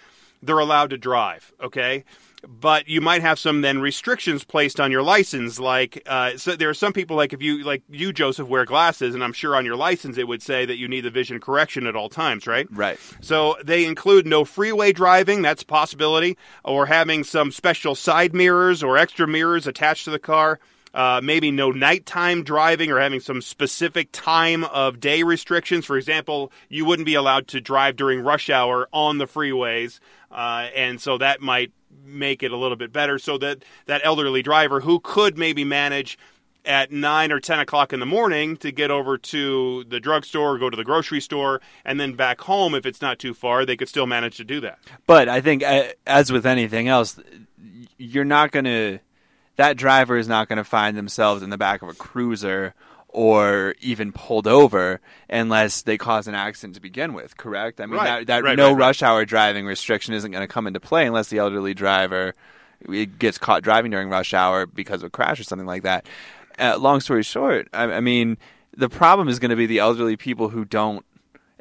they're 0.42 0.58
allowed 0.58 0.90
to 0.90 0.98
drive, 0.98 1.52
okay? 1.62 2.04
But 2.48 2.88
you 2.88 3.00
might 3.00 3.22
have 3.22 3.38
some 3.38 3.60
then 3.60 3.80
restrictions 3.80 4.42
placed 4.42 4.80
on 4.80 4.90
your 4.90 5.02
license, 5.02 5.60
like 5.60 6.02
uh, 6.06 6.36
so 6.36 6.56
there 6.56 6.68
are 6.68 6.74
some 6.74 6.92
people 6.92 7.16
like 7.16 7.32
if 7.32 7.40
you 7.40 7.62
like 7.62 7.84
you 7.88 8.12
Joseph 8.12 8.48
wear 8.48 8.64
glasses, 8.64 9.14
and 9.14 9.22
I'm 9.22 9.32
sure 9.32 9.54
on 9.54 9.64
your 9.64 9.76
license 9.76 10.18
it 10.18 10.26
would 10.26 10.42
say 10.42 10.66
that 10.66 10.76
you 10.76 10.88
need 10.88 11.02
the 11.02 11.10
vision 11.10 11.38
correction 11.38 11.86
at 11.86 11.94
all 11.94 12.08
times, 12.08 12.48
right? 12.48 12.66
Right. 12.70 12.98
So 13.20 13.56
they 13.64 13.84
include 13.84 14.26
no 14.26 14.44
freeway 14.44 14.92
driving, 14.92 15.42
that's 15.42 15.62
a 15.62 15.66
possibility, 15.66 16.36
or 16.64 16.86
having 16.86 17.22
some 17.22 17.52
special 17.52 17.94
side 17.94 18.34
mirrors 18.34 18.82
or 18.82 18.98
extra 18.98 19.28
mirrors 19.28 19.68
attached 19.68 20.04
to 20.06 20.10
the 20.10 20.18
car. 20.18 20.58
Uh, 20.94 21.22
maybe 21.24 21.50
no 21.50 21.70
nighttime 21.70 22.44
driving 22.44 22.90
or 22.90 23.00
having 23.00 23.18
some 23.20 23.40
specific 23.40 24.10
time 24.12 24.62
of 24.64 25.00
day 25.00 25.22
restrictions. 25.22 25.86
For 25.86 25.96
example, 25.96 26.52
you 26.68 26.84
wouldn't 26.84 27.06
be 27.06 27.14
allowed 27.14 27.48
to 27.48 27.62
drive 27.62 27.96
during 27.96 28.20
rush 28.20 28.50
hour 28.50 28.88
on 28.92 29.16
the 29.16 29.26
freeways, 29.26 30.00
uh, 30.30 30.68
and 30.74 31.00
so 31.00 31.16
that 31.16 31.40
might 31.40 31.72
make 32.04 32.43
it 32.43 32.52
a 32.52 32.56
little 32.56 32.76
bit 32.76 32.93
better. 32.93 33.19
So 33.19 33.38
that 33.38 33.64
that 33.87 34.00
elderly 34.04 34.43
driver 34.43 34.81
who 34.81 35.00
could 35.00 35.38
maybe 35.38 35.64
manage 35.64 36.19
at 36.64 36.93
nine 36.93 37.32
or 37.32 37.40
ten 37.40 37.58
o'clock 37.58 37.93
in 37.93 38.00
the 38.00 38.06
morning 38.06 38.56
to 38.58 38.70
get 38.70 38.90
over 38.90 39.19
to 39.19 39.84
the 39.84 40.00
drugstore, 40.00 40.58
go 40.58 40.70
to 40.70 40.76
the 40.76 40.84
grocery 40.84 41.20
store, 41.20 41.60
and 41.84 41.99
then 41.99 42.14
back 42.14 42.40
home 42.43 42.75
if 42.75 42.87
it's 42.87 43.02
not 43.02 43.19
too 43.19 43.34
far, 43.34 43.66
they 43.66 43.76
could 43.76 43.88
still 43.88 44.06
manage 44.06 44.37
to 44.37 44.44
do 44.44 44.60
that. 44.60 44.78
But 45.06 45.28
I 45.28 45.40
think, 45.40 45.62
uh, 45.62 45.88
as 46.06 46.31
with 46.31 46.46
anything 46.46 46.88
else, 46.88 47.19
you're 47.99 48.25
not 48.25 48.52
going 48.52 48.64
to. 48.64 48.99
That 49.56 49.76
driver 49.76 50.16
is 50.16 50.28
not 50.28 50.49
going 50.49 50.56
to 50.56 50.64
find 50.64 50.96
themselves 50.96 51.43
in 51.43 51.50
the 51.50 51.58
back 51.58 51.82
of 51.82 51.88
a 51.88 51.94
cruiser 51.94 52.75
or 53.12 53.75
even 53.81 54.11
pulled 54.11 54.47
over 54.47 55.00
unless 55.29 55.82
they 55.82 55.99
cause 55.99 56.26
an 56.26 56.35
accident 56.35 56.75
to 56.75 56.81
begin 56.81 57.12
with. 57.12 57.37
Correct? 57.37 57.81
I 57.81 57.87
mean, 57.87 57.97
Right, 57.97 58.26
that, 58.26 58.26
that 58.29 58.44
right, 58.44 58.56
no 58.56 58.73
right, 58.73 58.79
rush 58.79 59.03
hour 59.03 59.25
driving 59.25 59.67
restriction 59.67 60.14
isn't 60.14 60.31
going 60.31 60.43
to 60.43 60.53
come 60.53 60.67
into 60.67 60.81
play 60.81 61.06
unless 61.06 61.29
the 61.29 61.38
elderly 61.38 61.75
driver 61.75 62.35
gets 63.19 63.38
caught 63.38 63.62
driving 63.62 63.91
during 63.91 64.09
rush 64.09 64.35
hour 64.35 64.67
because 64.67 65.03
of 65.03 65.09
a 65.09 65.11
crash 65.11 65.38
or 65.38 65.44
something 65.44 65.67
like 65.67 65.82
that. 65.82 66.06
Uh, 66.59 66.76
long 66.79 67.00
story 67.00 67.23
short, 67.23 67.69
I, 67.73 67.85
I 67.85 68.00
mean, 68.00 68.38
the 68.76 68.88
problem 68.88 69.29
is 69.29 69.38
going 69.38 69.50
to 69.50 69.56
be 69.56 69.67
the 69.67 69.79
elderly 69.79 70.17
people 70.17 70.49
who 70.49 70.64
don't 70.64 71.05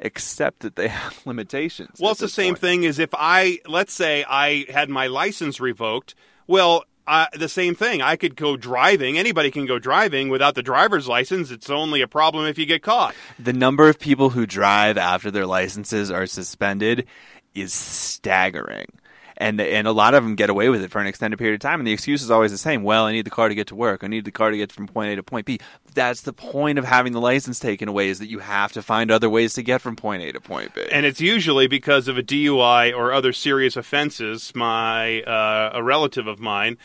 accept 0.00 0.60
that 0.60 0.76
they 0.76 0.88
have 0.88 1.20
limitations. 1.26 1.98
Well, 2.00 2.12
it's 2.12 2.20
the 2.20 2.28
same 2.28 2.54
point. 2.54 2.60
thing 2.60 2.86
as 2.86 2.98
if 2.98 3.10
I, 3.12 3.60
let's 3.66 3.92
say, 3.92 4.24
I 4.28 4.66
had 4.68 4.88
my 4.90 5.06
license 5.06 5.60
revoked. 5.60 6.14
Well, 6.46 6.84
uh, 7.06 7.26
the 7.32 7.48
same 7.48 7.74
thing. 7.74 8.00
I 8.02 8.16
could 8.16 8.36
go 8.36 8.56
driving. 8.56 9.18
Anybody 9.18 9.50
can 9.50 9.66
go 9.66 9.78
driving 9.78 10.28
without 10.28 10.54
the 10.54 10.62
driver's 10.62 11.08
license. 11.08 11.50
It's 11.50 11.70
only 11.70 12.00
a 12.00 12.08
problem 12.08 12.46
if 12.46 12.58
you 12.58 12.66
get 12.66 12.82
caught. 12.82 13.14
The 13.38 13.52
number 13.52 13.88
of 13.88 13.98
people 13.98 14.30
who 14.30 14.46
drive 14.46 14.96
after 14.96 15.30
their 15.30 15.46
licenses 15.46 16.10
are 16.10 16.26
suspended 16.26 17.06
is 17.54 17.72
staggering. 17.72 18.86
And, 19.42 19.60
and 19.60 19.88
a 19.88 19.92
lot 19.92 20.14
of 20.14 20.22
them 20.22 20.36
get 20.36 20.50
away 20.50 20.68
with 20.68 20.82
it 20.82 20.90
for 20.90 21.00
an 21.00 21.06
extended 21.06 21.36
period 21.36 21.54
of 21.54 21.60
time. 21.60 21.80
And 21.80 21.86
the 21.86 21.92
excuse 21.92 22.22
is 22.22 22.30
always 22.30 22.52
the 22.52 22.58
same. 22.58 22.82
Well, 22.82 23.06
I 23.06 23.12
need 23.12 23.26
the 23.26 23.30
car 23.30 23.48
to 23.48 23.54
get 23.54 23.66
to 23.68 23.74
work. 23.74 24.04
I 24.04 24.06
need 24.06 24.24
the 24.24 24.30
car 24.30 24.50
to 24.50 24.56
get 24.56 24.70
from 24.70 24.86
point 24.86 25.12
A 25.12 25.16
to 25.16 25.22
point 25.22 25.46
B. 25.46 25.58
That's 25.94 26.22
the 26.22 26.32
point 26.32 26.78
of 26.78 26.84
having 26.84 27.12
the 27.12 27.20
license 27.20 27.58
taken 27.58 27.88
away 27.88 28.08
is 28.08 28.20
that 28.20 28.28
you 28.28 28.38
have 28.38 28.72
to 28.72 28.82
find 28.82 29.10
other 29.10 29.28
ways 29.28 29.54
to 29.54 29.62
get 29.62 29.80
from 29.80 29.96
point 29.96 30.22
A 30.22 30.32
to 30.32 30.40
point 30.40 30.74
B. 30.74 30.82
And 30.90 31.04
it's 31.04 31.20
usually 31.20 31.66
because 31.66 32.08
of 32.08 32.16
a 32.16 32.22
DUI 32.22 32.96
or 32.96 33.12
other 33.12 33.32
serious 33.32 33.76
offenses. 33.76 34.52
My 34.54 35.22
uh, 35.22 35.70
a 35.74 35.82
relative 35.82 36.26
of 36.26 36.38
mine, 36.38 36.78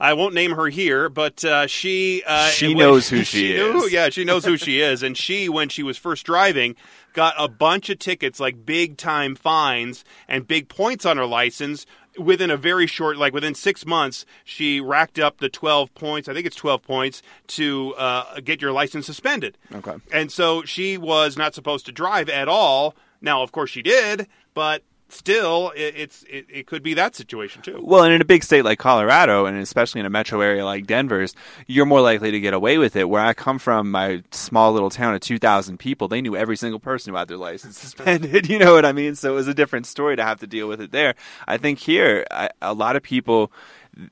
I 0.00 0.14
won't 0.14 0.34
name 0.34 0.52
her 0.52 0.66
here, 0.68 1.08
but 1.08 1.44
uh, 1.44 1.66
she 1.66 2.22
uh, 2.26 2.46
She 2.48 2.68
when- 2.68 2.78
knows 2.78 3.08
who 3.10 3.22
she 3.24 3.52
knew- 3.54 3.84
is. 3.84 3.92
yeah, 3.92 4.08
she 4.08 4.24
knows 4.24 4.44
who 4.44 4.56
she 4.56 4.80
is, 4.80 5.02
and 5.02 5.16
she, 5.16 5.48
when 5.48 5.68
she 5.68 5.82
was 5.82 5.98
first 5.98 6.24
driving, 6.24 6.74
got 7.12 7.34
a 7.38 7.48
bunch 7.48 7.90
of 7.90 7.98
tickets, 7.98 8.40
like 8.40 8.64
big 8.64 8.96
time 8.96 9.34
fines 9.36 10.04
and 10.26 10.48
big 10.48 10.68
points 10.68 11.04
on 11.04 11.16
her 11.16 11.26
license. 11.26 11.84
Within 12.18 12.50
a 12.50 12.56
very 12.56 12.88
short, 12.88 13.18
like 13.18 13.32
within 13.32 13.54
six 13.54 13.86
months, 13.86 14.26
she 14.44 14.80
racked 14.80 15.18
up 15.20 15.38
the 15.38 15.48
12 15.48 15.94
points. 15.94 16.28
I 16.28 16.34
think 16.34 16.44
it's 16.44 16.56
12 16.56 16.82
points 16.82 17.22
to 17.48 17.94
uh, 17.96 18.40
get 18.40 18.60
your 18.60 18.72
license 18.72 19.06
suspended. 19.06 19.56
Okay. 19.72 19.94
And 20.12 20.32
so 20.32 20.64
she 20.64 20.98
was 20.98 21.36
not 21.36 21.54
supposed 21.54 21.86
to 21.86 21.92
drive 21.92 22.28
at 22.28 22.48
all. 22.48 22.96
Now, 23.20 23.42
of 23.42 23.52
course, 23.52 23.70
she 23.70 23.80
did, 23.82 24.26
but 24.54 24.82
still, 25.12 25.72
it, 25.76 25.94
it's 25.96 26.22
it, 26.24 26.46
it 26.48 26.66
could 26.66 26.82
be 26.82 26.94
that 26.94 27.14
situation 27.14 27.62
too. 27.62 27.80
Well, 27.82 28.04
and 28.04 28.12
in 28.12 28.20
a 28.20 28.24
big 28.24 28.44
state 28.44 28.64
like 28.64 28.78
Colorado, 28.78 29.46
and 29.46 29.58
especially 29.58 30.00
in 30.00 30.06
a 30.06 30.10
metro 30.10 30.40
area 30.40 30.64
like 30.64 30.86
Denver's, 30.86 31.34
you're 31.66 31.86
more 31.86 32.00
likely 32.00 32.30
to 32.30 32.40
get 32.40 32.54
away 32.54 32.78
with 32.78 32.96
it. 32.96 33.08
Where 33.08 33.22
I 33.22 33.34
come 33.34 33.58
from, 33.58 33.90
my 33.90 34.22
small 34.30 34.72
little 34.72 34.90
town 34.90 35.14
of 35.14 35.20
2,000 35.20 35.78
people, 35.78 36.08
they 36.08 36.20
knew 36.20 36.36
every 36.36 36.56
single 36.56 36.80
person 36.80 37.12
who 37.12 37.18
had 37.18 37.28
their 37.28 37.36
license 37.36 37.78
suspended. 37.80 38.48
You 38.48 38.58
know 38.58 38.74
what 38.74 38.84
I 38.84 38.92
mean? 38.92 39.14
So 39.14 39.32
it 39.32 39.34
was 39.36 39.48
a 39.48 39.54
different 39.54 39.86
story 39.86 40.16
to 40.16 40.24
have 40.24 40.40
to 40.40 40.46
deal 40.46 40.68
with 40.68 40.80
it 40.80 40.92
there. 40.92 41.14
I 41.46 41.56
think 41.56 41.78
here, 41.78 42.26
I, 42.30 42.50
a 42.62 42.74
lot 42.74 42.96
of 42.96 43.02
people, 43.02 43.52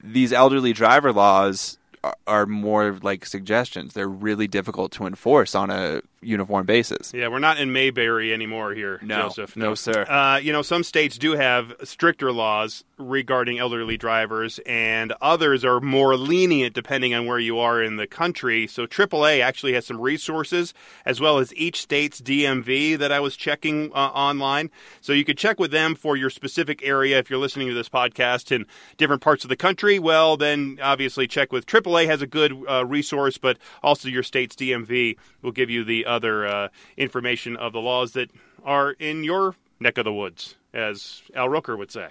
these 0.02 0.33
elderly 0.33 0.73
driver 0.73 1.12
laws 1.12 1.78
are, 2.05 2.17
are 2.26 2.47
more 2.47 2.99
like 3.02 3.26
suggestions. 3.26 3.95
They're 3.95 4.09
really 4.09 4.47
difficult 4.47 4.93
to 4.93 5.07
enforce 5.07 5.55
on 5.55 5.71
a 5.71 6.02
uniform 6.20 6.66
basis. 6.66 7.12
Yeah, 7.14 7.28
we're 7.28 7.38
not 7.38 7.58
in 7.58 7.72
Mayberry 7.72 8.32
anymore 8.32 8.72
here, 8.72 8.98
No, 9.02 9.22
Joseph. 9.22 9.56
no, 9.56 9.75
sir. 9.75 10.02
Uh, 10.08 10.38
you 10.38 10.52
know, 10.52 10.62
some 10.62 10.82
states 10.82 11.16
do 11.18 11.32
have 11.32 11.75
stricter 11.84 12.32
laws 12.32 12.84
regarding 12.98 13.58
elderly 13.60 13.96
drivers, 13.96 14.58
and 14.66 15.12
others 15.20 15.64
are 15.64 15.80
more 15.80 16.16
lenient 16.16 16.75
depending 16.75 17.14
on 17.14 17.26
where 17.26 17.38
you 17.38 17.58
are 17.58 17.80
in 17.82 17.96
the 17.96 18.06
country. 18.06 18.66
So 18.66 18.87
AAA 18.87 19.40
actually 19.40 19.75
has 19.75 19.87
some 19.87 20.00
resources, 20.00 20.75
as 21.04 21.20
well 21.20 21.38
as 21.38 21.54
each 21.54 21.80
state's 21.80 22.20
DMV 22.20 22.98
that 22.98 23.12
I 23.12 23.20
was 23.20 23.37
checking 23.37 23.92
uh, 23.92 23.96
online. 23.96 24.70
So 25.00 25.12
you 25.12 25.25
could 25.25 25.38
check 25.38 25.60
with 25.60 25.70
them 25.70 25.94
for 25.94 26.16
your 26.16 26.30
specific 26.30 26.80
area 26.84 27.18
if 27.18 27.30
you're 27.30 27.38
listening 27.38 27.68
to 27.68 27.75
this 27.75 27.88
podcast 27.88 28.50
in 28.50 28.66
different 28.96 29.22
parts 29.22 29.44
of 29.44 29.48
the 29.50 29.56
country. 29.56 29.98
Well, 30.00 30.37
then 30.37 30.78
obviously 30.82 31.28
check 31.28 31.52
with 31.52 31.66
AAA 31.66 32.06
has 32.06 32.22
a 32.22 32.26
good 32.26 32.52
uh, 32.68 32.84
resource, 32.84 33.38
but 33.38 33.58
also 33.82 34.08
your 34.08 34.25
state's 34.25 34.56
DMV 34.56 35.16
will 35.42 35.52
give 35.52 35.70
you 35.70 35.84
the 35.84 36.04
other 36.09 36.47
uh, 36.47 36.69
information 36.97 37.57
of 37.57 37.73
the 37.73 37.81
laws 37.81 38.12
that 38.12 38.31
are 38.65 38.93
in 38.93 39.23
your 39.25 39.55
neck 39.79 39.99
of 39.99 40.05
the 40.05 40.12
woods, 40.12 40.57
as 40.73 41.23
Al 41.35 41.49
Roker 41.49 41.77
would 41.77 41.91
say. 41.91 42.09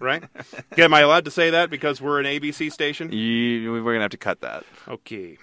Right? 0.00 0.24
yeah, 0.76 0.84
Am 0.84 0.92
I 0.92 1.00
allowed 1.00 1.24
to 1.26 1.30
say 1.30 1.50
that 1.50 1.70
because 1.70 2.00
we're 2.00 2.20
an 2.20 2.26
ABC 2.26 2.70
station? 2.72 3.12
You, 3.12 3.72
we're 3.72 3.92
gonna 3.92 4.02
have 4.02 4.10
to 4.10 4.16
cut 4.16 4.40
that. 4.40 4.64
Okay. 4.88 5.38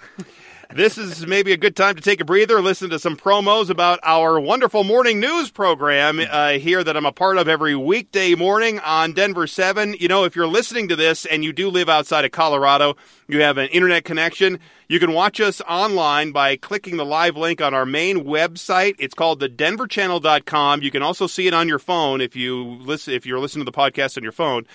This 0.73 0.97
is 0.97 1.27
maybe 1.27 1.51
a 1.51 1.57
good 1.57 1.75
time 1.75 1.95
to 1.95 2.01
take 2.01 2.21
a 2.21 2.25
breather, 2.25 2.61
listen 2.61 2.89
to 2.91 2.99
some 2.99 3.17
promos 3.17 3.69
about 3.69 3.99
our 4.03 4.39
wonderful 4.39 4.85
morning 4.85 5.19
news 5.19 5.51
program 5.51 6.19
uh, 6.19 6.51
here 6.51 6.81
that 6.81 6.95
I'm 6.95 7.05
a 7.05 7.11
part 7.11 7.37
of 7.37 7.49
every 7.49 7.75
weekday 7.75 8.35
morning 8.35 8.79
on 8.79 9.11
Denver 9.11 9.47
7. 9.47 9.95
You 9.99 10.07
know, 10.07 10.23
if 10.23 10.33
you're 10.33 10.47
listening 10.47 10.87
to 10.87 10.95
this 10.95 11.25
and 11.25 11.43
you 11.43 11.51
do 11.51 11.69
live 11.69 11.89
outside 11.89 12.23
of 12.23 12.31
Colorado, 12.31 12.95
you 13.27 13.41
have 13.41 13.57
an 13.57 13.67
internet 13.67 14.05
connection, 14.05 14.59
you 14.87 14.97
can 14.97 15.11
watch 15.11 15.41
us 15.41 15.59
online 15.67 16.31
by 16.31 16.55
clicking 16.55 16.95
the 16.95 17.05
live 17.05 17.35
link 17.35 17.59
on 17.59 17.73
our 17.73 17.85
main 17.85 18.23
website. 18.23 18.95
It's 18.97 19.13
called 19.13 19.41
thedenverchannel.com. 19.41 20.83
You 20.83 20.91
can 20.91 21.03
also 21.03 21.27
see 21.27 21.47
it 21.47 21.53
on 21.53 21.67
your 21.67 21.79
phone 21.79 22.21
if 22.21 22.37
you 22.37 22.63
listen 22.63 23.13
if 23.13 23.25
you're 23.25 23.39
listening 23.39 23.65
to 23.65 23.71
the 23.71 23.77
podcast 23.77 24.15
on 24.15 24.23
your 24.23 24.31
phone. 24.31 24.65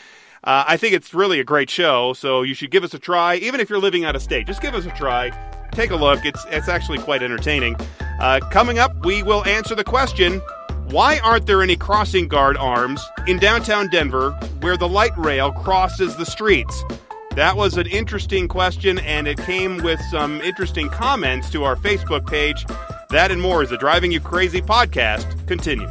Uh, 0.44 0.64
I 0.68 0.76
think 0.76 0.92
it's 0.92 1.14
really 1.14 1.40
a 1.40 1.44
great 1.44 1.70
show, 1.70 2.12
so 2.12 2.42
you 2.42 2.52
should 2.52 2.70
give 2.70 2.84
us 2.84 2.92
a 2.92 2.98
try. 2.98 3.36
Even 3.36 3.60
if 3.60 3.70
you're 3.70 3.80
living 3.80 4.04
out 4.04 4.14
of 4.14 4.20
state, 4.20 4.46
just 4.46 4.60
give 4.60 4.74
us 4.74 4.84
a 4.84 4.90
try. 4.90 5.32
Take 5.72 5.90
a 5.90 5.96
look. 5.96 6.24
It's 6.24 6.44
it's 6.50 6.68
actually 6.68 6.98
quite 6.98 7.22
entertaining. 7.22 7.76
Uh, 8.20 8.40
coming 8.50 8.78
up, 8.78 9.04
we 9.04 9.22
will 9.22 9.44
answer 9.44 9.74
the 9.74 9.84
question: 9.84 10.40
Why 10.90 11.18
aren't 11.18 11.46
there 11.46 11.62
any 11.62 11.76
crossing 11.76 12.28
guard 12.28 12.56
arms 12.56 13.04
in 13.26 13.38
downtown 13.38 13.88
Denver 13.88 14.32
where 14.60 14.76
the 14.76 14.88
light 14.88 15.16
rail 15.16 15.52
crosses 15.52 16.16
the 16.16 16.26
streets? 16.26 16.82
That 17.36 17.56
was 17.56 17.76
an 17.76 17.86
interesting 17.86 18.48
question, 18.48 18.98
and 19.00 19.28
it 19.28 19.36
came 19.38 19.76
with 19.82 20.00
some 20.10 20.40
interesting 20.40 20.88
comments 20.88 21.50
to 21.50 21.64
our 21.64 21.76
Facebook 21.76 22.26
page. 22.26 22.64
That 23.10 23.30
and 23.30 23.42
more 23.42 23.62
as 23.62 23.68
the 23.68 23.76
Driving 23.76 24.10
You 24.10 24.20
Crazy 24.20 24.62
podcast 24.62 25.46
continues. 25.46 25.90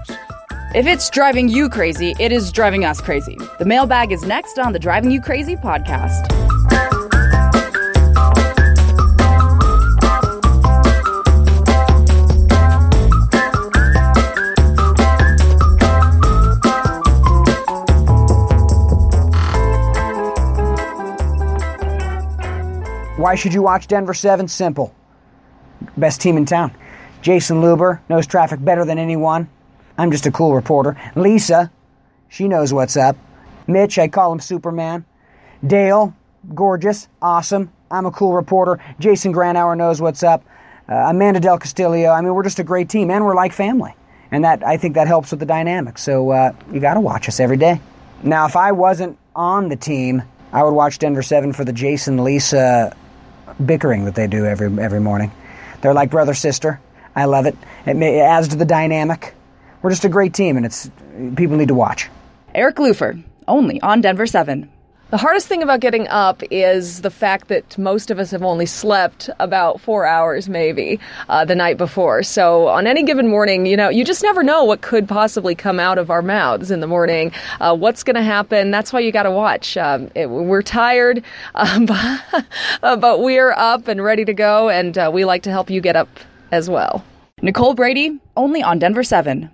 If 0.74 0.88
it's 0.88 1.10
driving 1.10 1.48
you 1.48 1.70
crazy, 1.70 2.16
it 2.20 2.32
is 2.32 2.52
driving 2.52 2.84
us 2.84 3.00
crazy. 3.00 3.38
The 3.60 3.66
mailbag 3.66 4.12
is 4.12 4.24
next 4.24 4.60
on 4.60 4.74
the 4.74 4.80
Driving 4.80 5.12
You 5.12 5.22
Crazy 5.22 5.56
podcast. 5.56 6.95
Why 23.26 23.34
should 23.34 23.56
you 23.56 23.64
watch 23.64 23.88
Denver 23.88 24.14
7? 24.14 24.48
Simple. 24.48 24.94
Best 25.98 26.22
team 26.22 26.38
in 26.38 26.46
town. 26.46 26.72
Jason 27.24 27.60
Luber 27.60 28.00
knows 28.08 28.28
traffic 28.28 28.64
better 28.64 28.86
than 28.86 29.00
anyone. 29.00 29.50
I'm 29.98 30.12
just 30.12 30.28
a 30.28 30.32
cool 30.32 30.54
reporter. 30.54 30.96
Lisa, 31.16 31.72
she 32.30 32.48
knows 32.48 32.72
what's 32.72 32.96
up. 32.96 33.18
Mitch, 33.66 33.98
I 33.98 34.10
call 34.10 34.32
him 34.32 34.40
Superman. 34.40 35.06
Dale, 35.66 36.16
gorgeous, 36.54 37.08
awesome. 37.20 37.72
I'm 37.90 38.06
a 38.06 38.12
cool 38.12 38.34
reporter. 38.34 38.80
Jason 39.00 39.34
Gruenauer 39.34 39.76
knows 39.76 40.00
what's 40.00 40.22
up. 40.22 40.44
Uh, 40.88 40.94
Amanda 40.94 41.40
Del 41.40 41.58
Castillo. 41.58 42.12
I 42.12 42.22
mean, 42.22 42.36
we're 42.36 42.44
just 42.44 42.60
a 42.60 42.64
great 42.64 42.90
team, 42.90 43.10
and 43.10 43.26
we're 43.26 43.34
like 43.34 43.54
family. 43.54 43.96
And 44.30 44.44
that 44.44 44.64
I 44.64 44.78
think 44.78 44.94
that 44.94 45.08
helps 45.08 45.32
with 45.32 45.40
the 45.40 45.48
dynamic. 45.48 45.98
So 45.98 46.30
uh, 46.30 46.54
you 46.72 46.80
got 46.80 46.94
to 46.94 47.02
watch 47.02 47.28
us 47.28 47.40
every 47.40 47.58
day. 47.58 47.82
Now, 48.22 48.46
if 48.46 48.56
I 48.56 48.72
wasn't 48.72 49.18
on 49.36 49.70
the 49.70 49.76
team, 49.76 50.22
I 50.54 50.62
would 50.62 50.76
watch 50.76 51.00
Denver 51.00 51.24
Seven 51.24 51.54
for 51.54 51.66
the 51.66 51.74
Jason 51.74 52.24
Lisa 52.24 52.96
bickering 53.64 54.06
that 54.06 54.16
they 54.16 54.28
do 54.28 54.46
every 54.46 54.68
every 54.82 55.00
morning. 55.00 55.32
They're 55.82 55.94
like 55.94 56.10
brother 56.10 56.34
sister. 56.34 56.80
I 57.16 57.26
love 57.26 57.46
it. 57.46 57.56
It, 57.86 57.96
may, 57.96 58.20
it 58.20 58.24
adds 58.24 58.50
to 58.50 58.56
the 58.56 58.66
dynamic. 58.66 59.34
We're 59.82 59.92
just 59.92 60.06
a 60.06 60.10
great 60.10 60.34
team, 60.34 60.58
and 60.58 60.66
it's 60.66 60.90
people 61.36 61.58
need 61.58 61.70
to 61.70 61.76
watch. 61.76 62.10
Eric 62.54 62.80
Lubbers, 62.80 63.24
only 63.48 63.82
on 63.82 64.02
Denver 64.02 64.28
7. 64.28 64.70
The 65.12 65.18
hardest 65.18 65.48
thing 65.48 65.62
about 65.62 65.82
getting 65.82 66.08
up 66.08 66.42
is 66.50 67.02
the 67.02 67.12
fact 67.12 67.48
that 67.50 67.78
most 67.78 68.10
of 68.10 68.18
us 68.18 68.32
have 68.32 68.42
only 68.42 68.66
slept 68.66 69.30
about 69.40 69.80
four 69.80 70.08
hours, 70.08 70.50
maybe, 70.50 71.00
uh, 71.30 71.46
the 71.46 71.54
night 71.54 71.78
before. 71.78 72.24
So 72.24 72.70
on 72.70 72.88
any 72.88 73.04
given 73.04 73.28
morning, 73.28 73.68
you 73.68 73.78
know, 73.78 73.88
you 73.88 74.04
just 74.04 74.24
never 74.24 74.42
know 74.42 74.64
what 74.64 74.82
could 74.82 75.08
possibly 75.08 75.54
come 75.54 75.80
out 75.80 76.00
of 76.00 76.10
our 76.10 76.24
mouths 76.24 76.72
in 76.72 76.80
the 76.80 76.88
morning. 76.88 77.32
Uh, 77.60 77.76
what's 77.76 78.02
going 78.02 78.16
to 78.16 78.24
happen? 78.24 78.72
That's 78.72 78.92
why 78.92 79.00
you 79.00 79.12
got 79.12 79.24
to 79.24 79.32
watch. 79.32 79.78
Um, 79.78 80.10
it, 80.16 80.28
we're 80.28 80.64
tired, 80.64 81.24
um, 81.54 81.86
but, 82.82 83.20
we're 83.20 83.52
up 83.52 83.88
and 83.88 84.04
ready 84.04 84.26
to 84.26 84.34
go, 84.34 84.70
and 84.70 84.98
uh, 84.98 85.12
we 85.14 85.24
like 85.24 85.44
to 85.44 85.52
help 85.52 85.70
you 85.70 85.82
get 85.82 85.96
up 85.96 86.10
as 86.52 86.68
well. 86.68 87.06
Nicole 87.44 87.76
Brady, 87.76 88.20
only 88.36 88.64
on 88.64 88.80
Denver 88.80 89.04
7. 89.04 89.52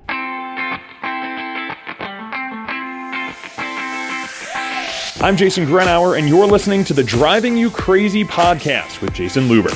I'm 5.24 5.38
Jason 5.38 5.68
Gruenauer, 5.68 6.18
and 6.18 6.28
you're 6.28 6.48
listening 6.48 6.84
to 6.86 6.96
the 6.96 7.04
Driving 7.04 7.56
You 7.56 7.70
Crazy 7.70 8.26
podcast 8.26 9.02
with 9.02 9.14
Jason 9.14 9.44
Luber. 9.44 9.70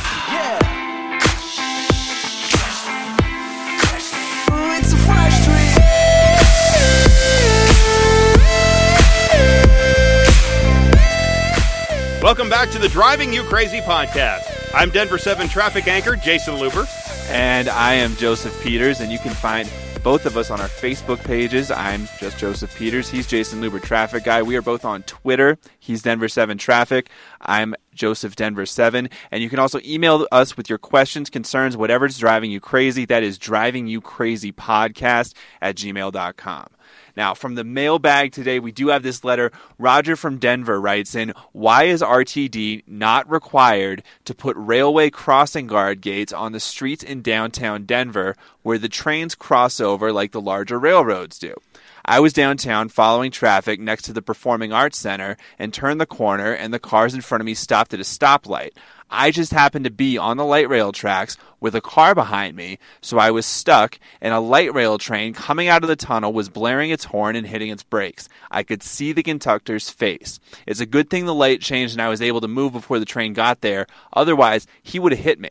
Welcome 12.23 12.49
back 12.49 12.71
to 12.71 12.79
the 12.79 12.89
Driving 12.89 13.31
You 13.31 13.43
Crazy 13.43 13.81
podcast. 13.81 14.71
I'm 14.73 14.89
Denver 14.89 15.19
7 15.19 15.47
traffic 15.47 15.87
anchor 15.87 16.15
Jason 16.15 16.55
Luber. 16.55 16.89
And 17.29 17.69
I 17.69 17.93
am 17.93 18.15
Joseph 18.15 18.59
Peters, 18.63 18.99
and 18.99 19.11
you 19.11 19.19
can 19.19 19.35
find 19.35 19.69
both 20.05 20.27
of 20.27 20.37
us 20.37 20.51
on 20.51 20.61
our 20.61 20.67
Facebook 20.67 21.17
pages. 21.23 21.71
I'm 21.71 22.07
just 22.19 22.37
Joseph 22.37 22.75
Peters. 22.75 23.09
He's 23.09 23.25
Jason 23.25 23.59
Luber, 23.59 23.81
Traffic 23.81 24.23
Guy. 24.23 24.43
We 24.43 24.55
are 24.55 24.61
both 24.61 24.85
on 24.85 25.01
Twitter. 25.01 25.57
He's 25.79 26.03
Denver 26.03 26.29
7 26.29 26.59
Traffic. 26.59 27.09
I'm 27.41 27.73
Joseph 27.91 28.35
Denver 28.35 28.67
7. 28.67 29.09
And 29.31 29.41
you 29.41 29.49
can 29.49 29.57
also 29.57 29.79
email 29.83 30.27
us 30.31 30.55
with 30.55 30.69
your 30.69 30.77
questions, 30.77 31.31
concerns, 31.31 31.75
whatever's 31.75 32.19
driving 32.19 32.51
you 32.51 32.59
crazy. 32.59 33.05
That 33.05 33.23
is 33.23 33.39
driving 33.39 33.87
you 33.87 33.99
crazy 33.99 34.51
podcast 34.51 35.33
at 35.59 35.75
gmail.com. 35.75 36.67
Now, 37.15 37.33
from 37.33 37.55
the 37.55 37.63
mailbag 37.63 38.33
today, 38.33 38.59
we 38.59 38.71
do 38.71 38.89
have 38.89 39.03
this 39.03 39.23
letter. 39.23 39.51
Roger 39.77 40.15
from 40.15 40.37
Denver 40.37 40.79
writes 40.79 41.15
in 41.15 41.33
Why 41.53 41.83
is 41.83 42.01
RTD 42.01 42.83
not 42.87 43.29
required 43.29 44.03
to 44.25 44.35
put 44.35 44.57
railway 44.57 45.09
crossing 45.09 45.67
guard 45.67 46.01
gates 46.01 46.33
on 46.33 46.51
the 46.51 46.59
streets 46.59 47.03
in 47.03 47.21
downtown 47.21 47.85
Denver 47.85 48.35
where 48.63 48.77
the 48.77 48.89
trains 48.89 49.35
cross 49.35 49.79
over 49.79 50.11
like 50.11 50.31
the 50.31 50.41
larger 50.41 50.77
railroads 50.77 51.39
do? 51.39 51.55
I 52.07 52.19
was 52.19 52.33
downtown 52.33 52.89
following 52.89 53.31
traffic 53.31 53.79
next 53.79 54.03
to 54.03 54.13
the 54.13 54.21
Performing 54.21 54.71
Arts 54.71 54.95
Center 54.95 55.37
and 55.57 55.73
turned 55.73 55.99
the 55.99 56.05
corner, 56.05 56.53
and 56.53 56.71
the 56.71 56.77
cars 56.77 57.15
in 57.15 57.21
front 57.21 57.41
of 57.41 57.45
me 57.45 57.55
stopped 57.55 57.95
at 57.95 57.99
a 57.99 58.03
stoplight. 58.03 58.73
I 59.09 59.31
just 59.31 59.51
happened 59.51 59.85
to 59.85 59.91
be 59.91 60.15
on 60.15 60.37
the 60.37 60.45
light 60.45 60.69
rail 60.69 60.91
tracks 60.91 61.35
with 61.59 61.73
a 61.73 61.81
car 61.81 62.13
behind 62.13 62.55
me, 62.55 62.77
so 63.01 63.17
I 63.17 63.31
was 63.31 63.47
stuck, 63.47 63.97
and 64.21 64.35
a 64.35 64.39
light 64.39 64.71
rail 64.71 64.99
train 64.99 65.33
coming 65.33 65.67
out 65.67 65.81
of 65.81 65.87
the 65.87 65.95
tunnel 65.95 66.31
was 66.31 66.47
blaring 66.47 66.91
its 66.91 67.05
horn 67.05 67.35
and 67.35 67.47
hitting 67.47 67.71
its 67.71 67.81
brakes. 67.81 68.29
I 68.51 68.61
could 68.61 68.83
see 68.83 69.11
the 69.11 69.23
conductor's 69.23 69.89
face. 69.89 70.39
It's 70.67 70.81
a 70.81 70.85
good 70.85 71.09
thing 71.09 71.25
the 71.25 71.33
light 71.33 71.59
changed 71.59 71.95
and 71.95 72.01
I 72.03 72.09
was 72.09 72.21
able 72.21 72.41
to 72.41 72.47
move 72.47 72.73
before 72.73 72.99
the 72.99 73.05
train 73.05 73.33
got 73.33 73.61
there, 73.61 73.87
otherwise, 74.13 74.67
he 74.83 74.99
would 74.99 75.11
have 75.11 75.25
hit 75.25 75.39
me. 75.39 75.49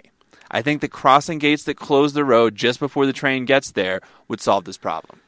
I 0.52 0.62
think 0.62 0.82
the 0.82 0.88
crossing 0.88 1.40
gates 1.40 1.64
that 1.64 1.76
close 1.76 2.12
the 2.12 2.24
road 2.24 2.54
just 2.54 2.78
before 2.78 3.06
the 3.06 3.12
train 3.12 3.44
gets 3.44 3.72
there 3.72 4.00
would 4.28 4.40
solve 4.40 4.66
this 4.66 4.78
problem. 4.78 5.18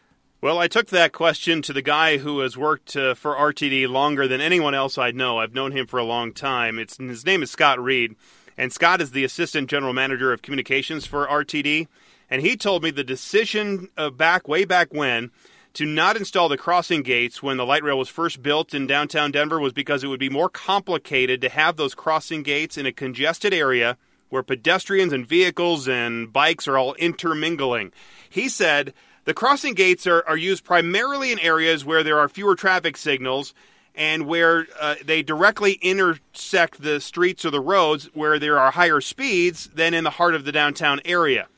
Well, 0.43 0.59
I 0.59 0.69
took 0.69 0.89
that 0.89 1.13
question 1.13 1.63
to 1.63 1.73
the 1.73 1.81
guy 1.81 2.19
who 2.19 2.41
has 2.41 2.59
worked 2.59 2.95
uh, 2.95 3.15
for 3.15 3.35
RTD 3.35 3.89
longer 3.89 4.29
than 4.29 4.43
anyone 4.43 4.75
else 4.75 4.99
I 4.99 5.11
know. 5.11 5.39
I've 5.39 5.55
known 5.55 5.73
him 5.73 5.87
for 5.87 5.99
a 5.99 6.05
long 6.05 6.35
time. 6.35 6.79
It's, 6.79 6.99
his 6.99 7.25
name 7.25 7.43
is 7.43 7.51
Scott 7.51 7.83
Reed, 7.83 8.17
and 8.59 8.71
Scott 8.71 9.01
is 9.01 9.13
the 9.13 9.25
assistant 9.25 9.71
general 9.71 9.95
manager 9.95 10.35
of 10.35 10.43
communications 10.43 11.07
for 11.07 11.27
RTD. 11.27 11.89
And 12.29 12.43
he 12.43 12.55
told 12.55 12.83
me 12.83 12.91
the 12.91 13.03
decision 13.03 13.89
uh, 13.97 14.11
back 14.11 14.47
way 14.47 14.67
back 14.67 14.93
when 14.93 15.31
to 15.73 15.87
not 15.87 16.19
install 16.19 16.51
the 16.51 16.59
crossing 16.59 17.03
gates 17.03 17.43
when 17.43 17.57
the 17.57 17.65
light 17.65 17.83
rail 17.83 17.99
was 17.99 18.11
first 18.11 18.43
built 18.43 18.75
in 18.75 18.87
downtown 18.87 19.33
Denver 19.33 19.59
was 19.59 19.73
because 19.73 20.05
it 20.05 20.09
would 20.09 20.21
be 20.21 20.29
more 20.29 20.51
complicated 20.51 21.41
to 21.41 21.49
have 21.49 21.77
those 21.77 21.95
crossing 21.95 22.43
gates 22.43 22.77
in 22.77 22.85
a 22.85 22.93
congested 22.93 23.55
area 23.55 23.97
where 24.29 24.43
pedestrians 24.43 25.15
and 25.15 25.27
vehicles 25.27 25.89
and 25.89 26.31
bikes 26.31 26.69
are 26.69 26.77
all 26.77 26.93
intermingling. 26.95 27.91
He 28.29 28.51
said 28.51 28.93
the 29.27 29.35
crossing 29.35 29.75
gates 29.75 30.07
are, 30.07 30.25
are 30.27 30.37
used 30.37 30.65
primarily 30.65 31.33
in 31.33 31.39
areas 31.41 31.85
where 31.85 32.03
there 32.03 32.19
are 32.19 32.29
fewer 32.29 32.57
traffic 32.57 32.97
signals 32.97 33.53
and 33.95 34.27
where 34.27 34.67
uh, 34.81 34.95
they 35.05 35.23
directly 35.23 35.75
intersect 35.83 36.81
the 36.81 37.01
streets 37.01 37.45
or 37.45 37.51
the 37.51 37.61
roads 37.61 38.09
where 38.15 38.39
there 38.39 38.59
are 38.59 38.71
higher 38.71 39.01
speeds 39.01 39.69
than 39.75 39.95
in 39.95 40.05
the 40.05 40.11
heart 40.11 40.35
of 40.35 40.45
the 40.45 40.53
downtown 40.53 41.01
area 41.05 41.49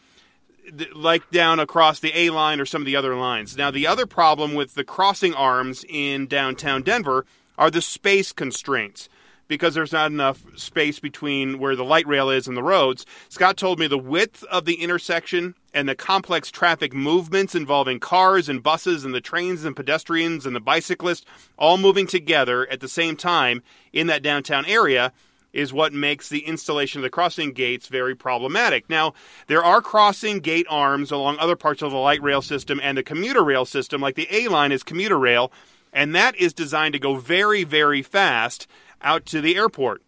like 0.95 1.31
down 1.31 1.61
across 1.61 2.01
the 2.01 2.13
A 2.15 2.31
line 2.31 2.61
or 2.61 2.67
some 2.67 2.83
of 2.83 2.87
the 2.87 2.97
other 2.97 3.15
lines. 3.15 3.57
Now, 3.57 3.71
the 3.71 3.87
other 3.87 4.07
problem 4.07 4.55
with 4.55 4.75
the 4.75 4.85
crossing 4.85 5.35
arms 5.35 5.85
in 5.89 6.27
downtown 6.27 6.83
Denver 6.83 7.25
are 7.57 7.71
the 7.71 7.81
space 7.83 8.33
constraints 8.33 9.09
because 9.49 9.75
there's 9.75 9.93
not 9.93 10.11
enough 10.11 10.45
space 10.57 11.01
between 11.01 11.59
where 11.59 11.75
the 11.75 11.85
light 11.85 12.07
rail 12.07 12.31
is 12.31 12.47
and 12.47 12.57
the 12.57 12.63
roads. 12.63 13.05
Scott 13.29 13.57
told 13.57 13.79
me 13.79 13.87
the 13.87 13.99
width 13.99 14.45
of 14.45 14.67
the 14.67 14.75
intersection 14.83 15.55
and 15.75 15.89
the 15.89 15.95
complex 15.95 16.51
traffic 16.51 16.95
movements 16.95 17.55
involving 17.55 17.99
cars 17.99 18.49
and 18.49 18.63
buses 18.63 19.05
and 19.05 19.15
the 19.15 19.21
trains 19.21 19.65
and 19.65 19.75
pedestrians 19.75 20.47
and 20.47 20.55
the 20.55 20.61
bicyclists 20.61 21.25
all 21.59 21.79
moving 21.79 22.07
together 22.07 22.69
at 22.71 22.81
the 22.81 22.89
same 22.89 23.17
time 23.17 23.63
in 23.93 24.07
that 24.07 24.23
downtown 24.23 24.65
area 24.67 25.13
is 25.53 25.73
what 25.73 25.93
makes 25.93 26.29
the 26.29 26.41
installation 26.41 27.01
of 27.01 27.03
the 27.03 27.11
crossing 27.11 27.53
gates 27.53 27.89
very 27.89 28.15
problematic. 28.15 28.89
Now, 28.91 29.15
there 29.47 29.65
are 29.65 29.81
crossing 29.81 30.41
gate 30.41 30.67
arms 30.69 31.11
along 31.11 31.39
other 31.39 31.57
parts 31.57 31.83
of 31.83 31.91
the 31.91 31.99
light 31.99 32.23
rail 32.23 32.43
system 32.43 32.81
and 32.83 32.99
the 32.99 33.03
commuter 33.03 33.43
rail 33.43 33.65
system, 33.65 34.01
like 34.01 34.15
the 34.15 34.29
A 34.31 34.49
line 34.49 34.73
is 34.73 34.83
commuter 34.83 35.19
rail, 35.19 35.51
and 35.93 36.15
that 36.15 36.37
is 36.37 36.53
designed 36.53 36.93
to 36.93 36.99
go 36.99 37.17
very, 37.17 37.65
very 37.65 38.03
fast 38.03 38.67
out 39.03 39.27
to 39.27 39.41
the 39.41 39.57
airport. 39.57 40.03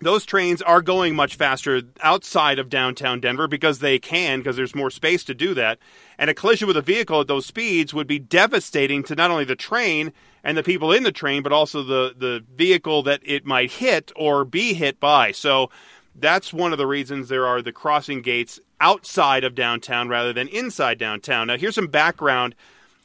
Those 0.00 0.26
trains 0.26 0.60
are 0.60 0.82
going 0.82 1.16
much 1.16 1.36
faster 1.36 1.80
outside 2.02 2.58
of 2.58 2.68
downtown 2.68 3.18
Denver 3.18 3.48
because 3.48 3.78
they 3.78 3.98
can, 3.98 4.40
because 4.40 4.56
there's 4.56 4.74
more 4.74 4.90
space 4.90 5.24
to 5.24 5.34
do 5.34 5.54
that. 5.54 5.78
And 6.18 6.28
a 6.28 6.34
collision 6.34 6.68
with 6.68 6.76
a 6.76 6.82
vehicle 6.82 7.22
at 7.22 7.28
those 7.28 7.46
speeds 7.46 7.94
would 7.94 8.06
be 8.06 8.18
devastating 8.18 9.02
to 9.04 9.14
not 9.14 9.30
only 9.30 9.46
the 9.46 9.56
train 9.56 10.12
and 10.44 10.56
the 10.56 10.62
people 10.62 10.92
in 10.92 11.02
the 11.02 11.12
train, 11.12 11.42
but 11.42 11.52
also 11.52 11.82
the, 11.82 12.14
the 12.16 12.44
vehicle 12.54 13.02
that 13.04 13.20
it 13.24 13.46
might 13.46 13.70
hit 13.70 14.12
or 14.16 14.44
be 14.44 14.74
hit 14.74 15.00
by. 15.00 15.32
So 15.32 15.70
that's 16.14 16.52
one 16.52 16.72
of 16.72 16.78
the 16.78 16.86
reasons 16.86 17.28
there 17.28 17.46
are 17.46 17.62
the 17.62 17.72
crossing 17.72 18.20
gates 18.20 18.60
outside 18.80 19.44
of 19.44 19.54
downtown 19.54 20.08
rather 20.08 20.32
than 20.32 20.48
inside 20.48 20.98
downtown. 20.98 21.46
Now, 21.46 21.56
here's 21.56 21.74
some 21.74 21.88
background 21.88 22.54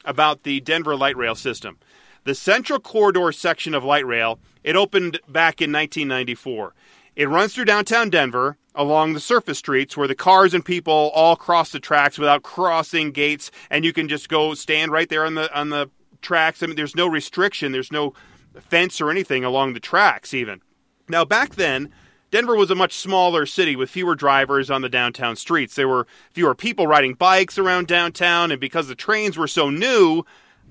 about 0.04 0.42
the 0.42 0.60
Denver 0.60 0.94
light 0.94 1.16
rail 1.16 1.34
system. 1.34 1.78
The 2.24 2.34
Central 2.34 2.78
Corridor 2.78 3.32
section 3.32 3.74
of 3.74 3.82
light 3.82 4.06
rail, 4.06 4.38
it 4.64 4.76
opened 4.76 5.20
back 5.28 5.60
in 5.60 5.72
1994. 5.72 6.74
It 7.14 7.28
runs 7.28 7.54
through 7.54 7.66
downtown 7.66 8.10
Denver 8.10 8.56
along 8.74 9.12
the 9.12 9.20
surface 9.20 9.58
streets 9.58 9.96
where 9.96 10.08
the 10.08 10.14
cars 10.14 10.54
and 10.54 10.64
people 10.64 11.10
all 11.14 11.36
cross 11.36 11.70
the 11.70 11.80
tracks 11.80 12.18
without 12.18 12.42
crossing 12.42 13.12
gates 13.12 13.50
and 13.70 13.84
you 13.84 13.92
can 13.92 14.08
just 14.08 14.28
go 14.28 14.54
stand 14.54 14.90
right 14.90 15.08
there 15.08 15.26
on 15.26 15.34
the 15.34 15.54
on 15.58 15.68
the 15.68 15.90
tracks. 16.22 16.62
I 16.62 16.66
mean 16.66 16.76
there's 16.76 16.96
no 16.96 17.06
restriction, 17.06 17.72
there's 17.72 17.92
no 17.92 18.14
fence 18.60 19.00
or 19.00 19.10
anything 19.10 19.44
along 19.44 19.74
the 19.74 19.80
tracks 19.80 20.32
even. 20.32 20.62
Now 21.08 21.24
back 21.24 21.56
then, 21.56 21.92
Denver 22.30 22.56
was 22.56 22.70
a 22.70 22.74
much 22.74 22.94
smaller 22.94 23.44
city 23.44 23.76
with 23.76 23.90
fewer 23.90 24.14
drivers 24.14 24.70
on 24.70 24.80
the 24.80 24.88
downtown 24.88 25.36
streets. 25.36 25.74
There 25.74 25.88
were 25.88 26.06
fewer 26.30 26.54
people 26.54 26.86
riding 26.86 27.12
bikes 27.12 27.58
around 27.58 27.88
downtown 27.88 28.50
and 28.50 28.60
because 28.60 28.88
the 28.88 28.94
trains 28.94 29.36
were 29.36 29.48
so 29.48 29.68
new, 29.68 30.24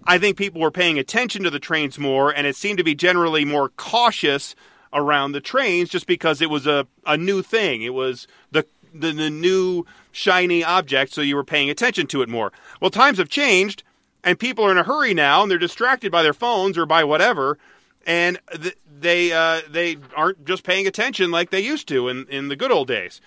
I 0.06 0.18
think 0.18 0.38
people 0.38 0.62
were 0.62 0.72
paying 0.72 0.98
attention 0.98 1.44
to 1.44 1.50
the 1.50 1.60
trains 1.60 2.00
more, 2.00 2.32
and 2.32 2.48
it 2.48 2.56
seemed 2.56 2.78
to 2.80 2.84
be 2.84 2.96
generally 2.96 3.46
more 3.46 3.70
cautious 3.70 4.56
around 4.94 5.32
the 5.32 5.42
trains 5.42 5.90
just 5.90 6.08
because 6.08 6.42
it 6.42 6.50
was 6.50 6.68
a, 6.68 6.88
a 7.06 7.18
new 7.18 7.42
thing. 7.42 7.82
It 7.82 7.94
was 7.94 8.28
the, 8.52 8.66
the, 8.94 9.12
the 9.12 9.30
new 9.30 9.86
shiny 10.12 10.64
object, 10.64 11.14
so 11.14 11.22
you 11.22 11.36
were 11.36 11.44
paying 11.44 11.70
attention 11.70 12.08
to 12.08 12.22
it 12.22 12.30
more. 12.30 12.52
Well, 12.82 12.92
times 12.92 13.20
have 13.20 13.30
changed, 13.30 13.84
and 14.24 14.40
people 14.40 14.66
are 14.66 14.72
in 14.72 14.78
a 14.78 14.84
hurry 14.84 15.14
now, 15.14 15.44
and 15.44 15.52
they're 15.52 15.58
distracted 15.58 16.12
by 16.12 16.24
their 16.24 16.34
phones 16.34 16.78
or 16.78 16.86
by 16.86 17.04
whatever, 17.04 17.58
and 18.06 18.40
th- 18.54 18.78
they 19.00 19.32
uh, 19.32 19.62
they 19.70 19.98
aren't 20.16 20.46
just 20.46 20.64
paying 20.64 20.88
attention 20.88 21.32
like 21.32 21.52
they 21.52 21.62
used 21.62 21.88
to 21.88 22.08
in, 22.08 22.26
in 22.28 22.48
the 22.48 22.56
good 22.56 22.72
old 22.72 22.88
days. 22.88 23.22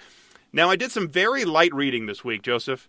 Now, 0.53 0.71
I 0.71 0.77
did 0.77 0.93
some 0.93 1.09
very 1.09 1.45
light 1.45 1.75
reading 1.75 2.07
this 2.07 2.25
week, 2.25 2.43
Joseph. 2.43 2.89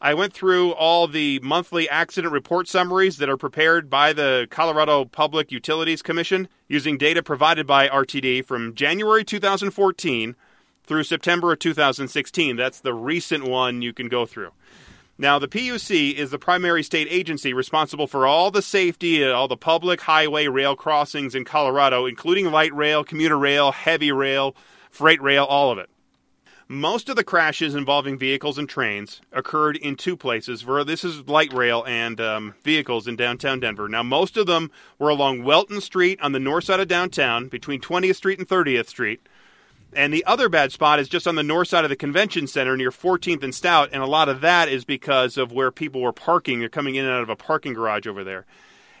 I 0.00 0.14
went 0.14 0.32
through 0.32 0.72
all 0.72 1.06
the 1.06 1.38
monthly 1.40 1.88
accident 1.88 2.32
report 2.32 2.68
summaries 2.68 3.16
that 3.18 3.28
are 3.28 3.36
prepared 3.36 3.88
by 3.88 4.12
the 4.12 4.46
Colorado 4.50 5.04
Public 5.04 5.50
Utilities 5.50 6.02
Commission 6.02 6.48
using 6.68 6.98
data 6.98 7.22
provided 7.22 7.66
by 7.66 7.88
RTD 7.88 8.44
from 8.44 8.74
January 8.74 9.24
2014 9.24 10.36
through 10.84 11.04
September 11.04 11.52
of 11.52 11.58
2016. 11.58 12.56
That's 12.56 12.80
the 12.80 12.92
recent 12.92 13.44
one 13.44 13.82
you 13.82 13.92
can 13.92 14.08
go 14.08 14.26
through. 14.26 14.50
Now, 15.16 15.38
the 15.38 15.48
PUC 15.48 16.14
is 16.14 16.32
the 16.32 16.40
primary 16.40 16.82
state 16.82 17.06
agency 17.08 17.54
responsible 17.54 18.08
for 18.08 18.26
all 18.26 18.50
the 18.50 18.62
safety 18.62 19.22
at 19.22 19.30
all 19.30 19.46
the 19.46 19.56
public 19.56 20.00
highway 20.00 20.48
rail 20.48 20.74
crossings 20.74 21.36
in 21.36 21.44
Colorado, 21.44 22.04
including 22.04 22.50
light 22.50 22.74
rail, 22.74 23.04
commuter 23.04 23.38
rail, 23.38 23.70
heavy 23.70 24.10
rail, 24.10 24.56
freight 24.90 25.22
rail, 25.22 25.44
all 25.44 25.70
of 25.70 25.78
it. 25.78 25.88
Most 26.66 27.10
of 27.10 27.16
the 27.16 27.24
crashes 27.24 27.74
involving 27.74 28.16
vehicles 28.16 28.56
and 28.56 28.66
trains 28.66 29.20
occurred 29.32 29.76
in 29.76 29.96
two 29.96 30.16
places. 30.16 30.64
This 30.86 31.04
is 31.04 31.28
light 31.28 31.52
rail 31.52 31.84
and 31.86 32.18
um, 32.22 32.54
vehicles 32.62 33.06
in 33.06 33.16
downtown 33.16 33.60
Denver. 33.60 33.86
Now, 33.86 34.02
most 34.02 34.38
of 34.38 34.46
them 34.46 34.70
were 34.98 35.10
along 35.10 35.44
Welton 35.44 35.82
Street 35.82 36.18
on 36.22 36.32
the 36.32 36.40
north 36.40 36.64
side 36.64 36.80
of 36.80 36.88
downtown, 36.88 37.48
between 37.48 37.82
20th 37.82 38.16
Street 38.16 38.38
and 38.38 38.48
30th 38.48 38.86
Street. 38.86 39.20
And 39.92 40.12
the 40.12 40.24
other 40.24 40.48
bad 40.48 40.72
spot 40.72 40.98
is 40.98 41.08
just 41.08 41.28
on 41.28 41.34
the 41.34 41.42
north 41.42 41.68
side 41.68 41.84
of 41.84 41.90
the 41.90 41.96
convention 41.96 42.46
center 42.46 42.78
near 42.78 42.90
14th 42.90 43.42
and 43.42 43.54
Stout, 43.54 43.90
and 43.92 44.02
a 44.02 44.06
lot 44.06 44.30
of 44.30 44.40
that 44.40 44.70
is 44.70 44.86
because 44.86 45.36
of 45.36 45.52
where 45.52 45.70
people 45.70 46.00
were 46.00 46.12
parking. 46.14 46.60
They're 46.60 46.70
coming 46.70 46.94
in 46.94 47.04
and 47.04 47.14
out 47.14 47.22
of 47.22 47.28
a 47.28 47.36
parking 47.36 47.74
garage 47.74 48.06
over 48.06 48.24
there. 48.24 48.46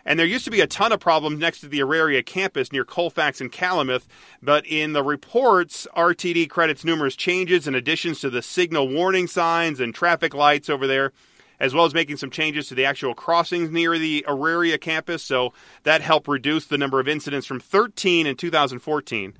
And 0.06 0.18
there 0.18 0.26
used 0.26 0.44
to 0.44 0.50
be 0.50 0.60
a 0.60 0.66
ton 0.66 0.92
of 0.92 1.00
problems 1.00 1.38
next 1.38 1.60
to 1.60 1.68
the 1.68 1.80
Auraria 1.80 2.22
campus 2.22 2.70
near 2.70 2.84
Colfax 2.84 3.40
and 3.40 3.50
Kalamath, 3.50 4.06
but 4.42 4.66
in 4.66 4.92
the 4.92 5.02
reports, 5.02 5.86
RTD 5.96 6.50
credits 6.50 6.84
numerous 6.84 7.16
changes 7.16 7.66
and 7.66 7.74
additions 7.74 8.20
to 8.20 8.30
the 8.30 8.42
signal 8.42 8.88
warning 8.88 9.26
signs 9.26 9.80
and 9.80 9.94
traffic 9.94 10.34
lights 10.34 10.68
over 10.68 10.86
there, 10.86 11.12
as 11.58 11.72
well 11.72 11.86
as 11.86 11.94
making 11.94 12.18
some 12.18 12.30
changes 12.30 12.68
to 12.68 12.74
the 12.74 12.84
actual 12.84 13.14
crossings 13.14 13.70
near 13.70 13.98
the 13.98 14.24
Auraria 14.28 14.76
campus. 14.76 15.22
So 15.22 15.54
that 15.84 16.02
helped 16.02 16.28
reduce 16.28 16.66
the 16.66 16.78
number 16.78 17.00
of 17.00 17.08
incidents 17.08 17.46
from 17.46 17.60
13 17.60 18.26
in 18.26 18.36
2014 18.36 19.34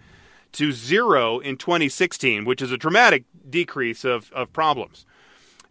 to 0.53 0.73
zero 0.73 1.41
in 1.41 1.57
2016, 1.57 2.45
which 2.45 2.63
is 2.63 2.73
a 2.73 2.79
dramatic 2.79 3.25
decrease 3.51 4.05
of, 4.05 4.33
of 4.33 4.53
problems. 4.53 5.05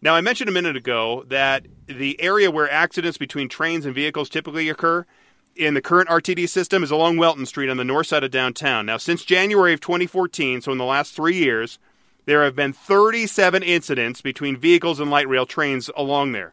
Now, 0.04 0.14
I 0.14 0.20
mentioned 0.20 0.50
a 0.50 0.52
minute 0.52 0.76
ago 0.76 1.24
that 1.28 1.66
the 1.86 2.20
area 2.20 2.50
where 2.50 2.70
accidents 2.70 3.16
between 3.16 3.48
trains 3.48 3.86
and 3.86 3.94
vehicles 3.94 4.28
typically 4.28 4.68
occur 4.68 5.06
in 5.56 5.72
the 5.72 5.80
current 5.80 6.10
RTD 6.10 6.46
system 6.50 6.82
is 6.82 6.90
along 6.90 7.16
Welton 7.16 7.46
Street 7.46 7.70
on 7.70 7.78
the 7.78 7.84
north 7.84 8.08
side 8.08 8.22
of 8.22 8.30
downtown. 8.30 8.84
Now, 8.84 8.98
since 8.98 9.24
January 9.24 9.72
of 9.72 9.80
2014, 9.80 10.60
so 10.60 10.72
in 10.72 10.76
the 10.76 10.84
last 10.84 11.14
three 11.14 11.36
years, 11.36 11.78
there 12.26 12.44
have 12.44 12.54
been 12.54 12.74
37 12.74 13.62
incidents 13.62 14.20
between 14.20 14.58
vehicles 14.58 15.00
and 15.00 15.10
light 15.10 15.26
rail 15.26 15.46
trains 15.46 15.88
along 15.96 16.32
there. 16.32 16.52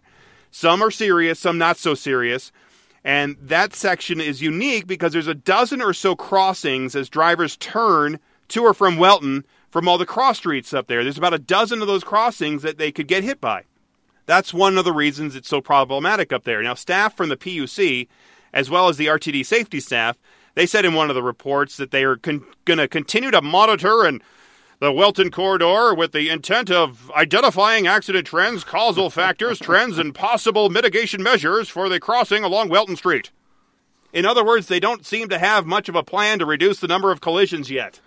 Some 0.52 0.82
are 0.82 0.92
serious, 0.92 1.38
some 1.38 1.58
not 1.58 1.76
so 1.76 1.94
serious. 1.94 2.54
And 3.04 3.36
that 3.42 3.74
section 3.74 4.22
is 4.22 4.42
unique 4.42 4.88
because 4.88 5.12
there's 5.12 5.28
a 5.28 5.36
dozen 5.36 5.82
or 5.82 5.92
so 5.92 6.16
crossings 6.16 6.96
as 6.96 7.10
drivers 7.10 7.58
turn 7.58 8.18
to 8.48 8.64
or 8.64 8.74
from 8.74 8.96
Welton 8.96 9.44
from 9.72 9.88
all 9.88 9.98
the 9.98 10.06
cross 10.06 10.38
streets 10.38 10.74
up 10.74 10.88
there. 10.88 11.04
There's 11.04 11.18
about 11.18 11.34
a 11.34 11.40
dozen 11.40 11.82
of 11.82 11.88
those 11.88 12.04
crossings 12.04 12.62
that 12.62 12.78
they 12.78 12.92
could 12.92 13.08
get 13.08 13.24
hit 13.24 13.42
by. 13.42 13.64
That's 14.26 14.54
one 14.54 14.78
of 14.78 14.86
the 14.86 14.94
reasons 14.94 15.36
it's 15.36 15.50
so 15.50 15.62
problematic 15.62 16.32
up 16.32 16.44
there. 16.44 16.62
Now, 16.62 16.76
staff 16.76 17.16
from 17.16 17.30
the 17.30 17.38
PUC, 17.38 18.08
as 18.54 18.70
well 18.70 18.90
as 18.90 18.98
the 18.98 19.08
RTD 19.08 19.46
safety 19.46 19.80
staff, 19.80 20.20
they 20.54 20.66
said 20.66 20.86
in 20.86 20.94
one 20.94 21.10
of 21.10 21.16
the 21.16 21.24
reports 21.24 21.78
that 21.78 21.92
they 21.92 22.04
are 22.04 22.18
con- 22.18 22.46
going 22.66 22.78
to 22.78 22.88
continue 22.88 23.32
to 23.32 23.42
monitor 23.42 24.04
and 24.04 24.22
the 24.80 24.92
Welton 24.92 25.32
corridor 25.32 25.94
with 25.94 26.12
the 26.12 26.30
intent 26.30 26.70
of 26.70 27.12
identifying 27.12 27.88
accident 27.88 28.28
trends, 28.28 28.64
causal 28.64 29.10
factors, 29.10 29.60
trends, 29.62 29.98
and 29.98 30.14
possible 30.14 30.70
mitigation 30.70 31.24
measures 31.24 31.70
for 31.70 31.88
the 31.88 32.00
crossing 32.00 32.44
along 32.44 32.70
Welton 32.70 32.96
Street. 32.96 33.32
In 34.12 34.26
other 34.26 34.44
words, 34.44 34.68
they 34.68 34.80
don't 34.80 35.06
seem 35.06 35.30
to 35.30 35.40
have 35.40 35.66
much 35.66 35.88
of 35.88 35.96
a 35.96 36.04
plan 36.04 36.40
to 36.40 36.46
reduce 36.46 36.80
the 36.80 36.88
number 36.88 37.12
of 37.12 37.22
collisions 37.22 37.72
yet. 37.72 38.02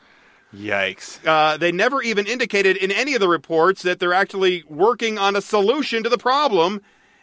Yikes. 0.55 1.19
Uh, 1.27 1.57
they 1.57 1.73
never 1.73 2.03
even 2.03 2.27
indicated 2.27 2.77
in 2.77 2.91
any 2.91 3.15
of 3.15 3.21
the 3.21 3.29
reports 3.29 3.83
that 3.83 3.99
they're 3.99 4.15
actually 4.15 4.65
working 4.69 5.19
on 5.19 5.37
a 5.37 5.41
solution 5.41 6.03
to 6.03 6.09
the 6.09 6.19
problem. 6.19 6.81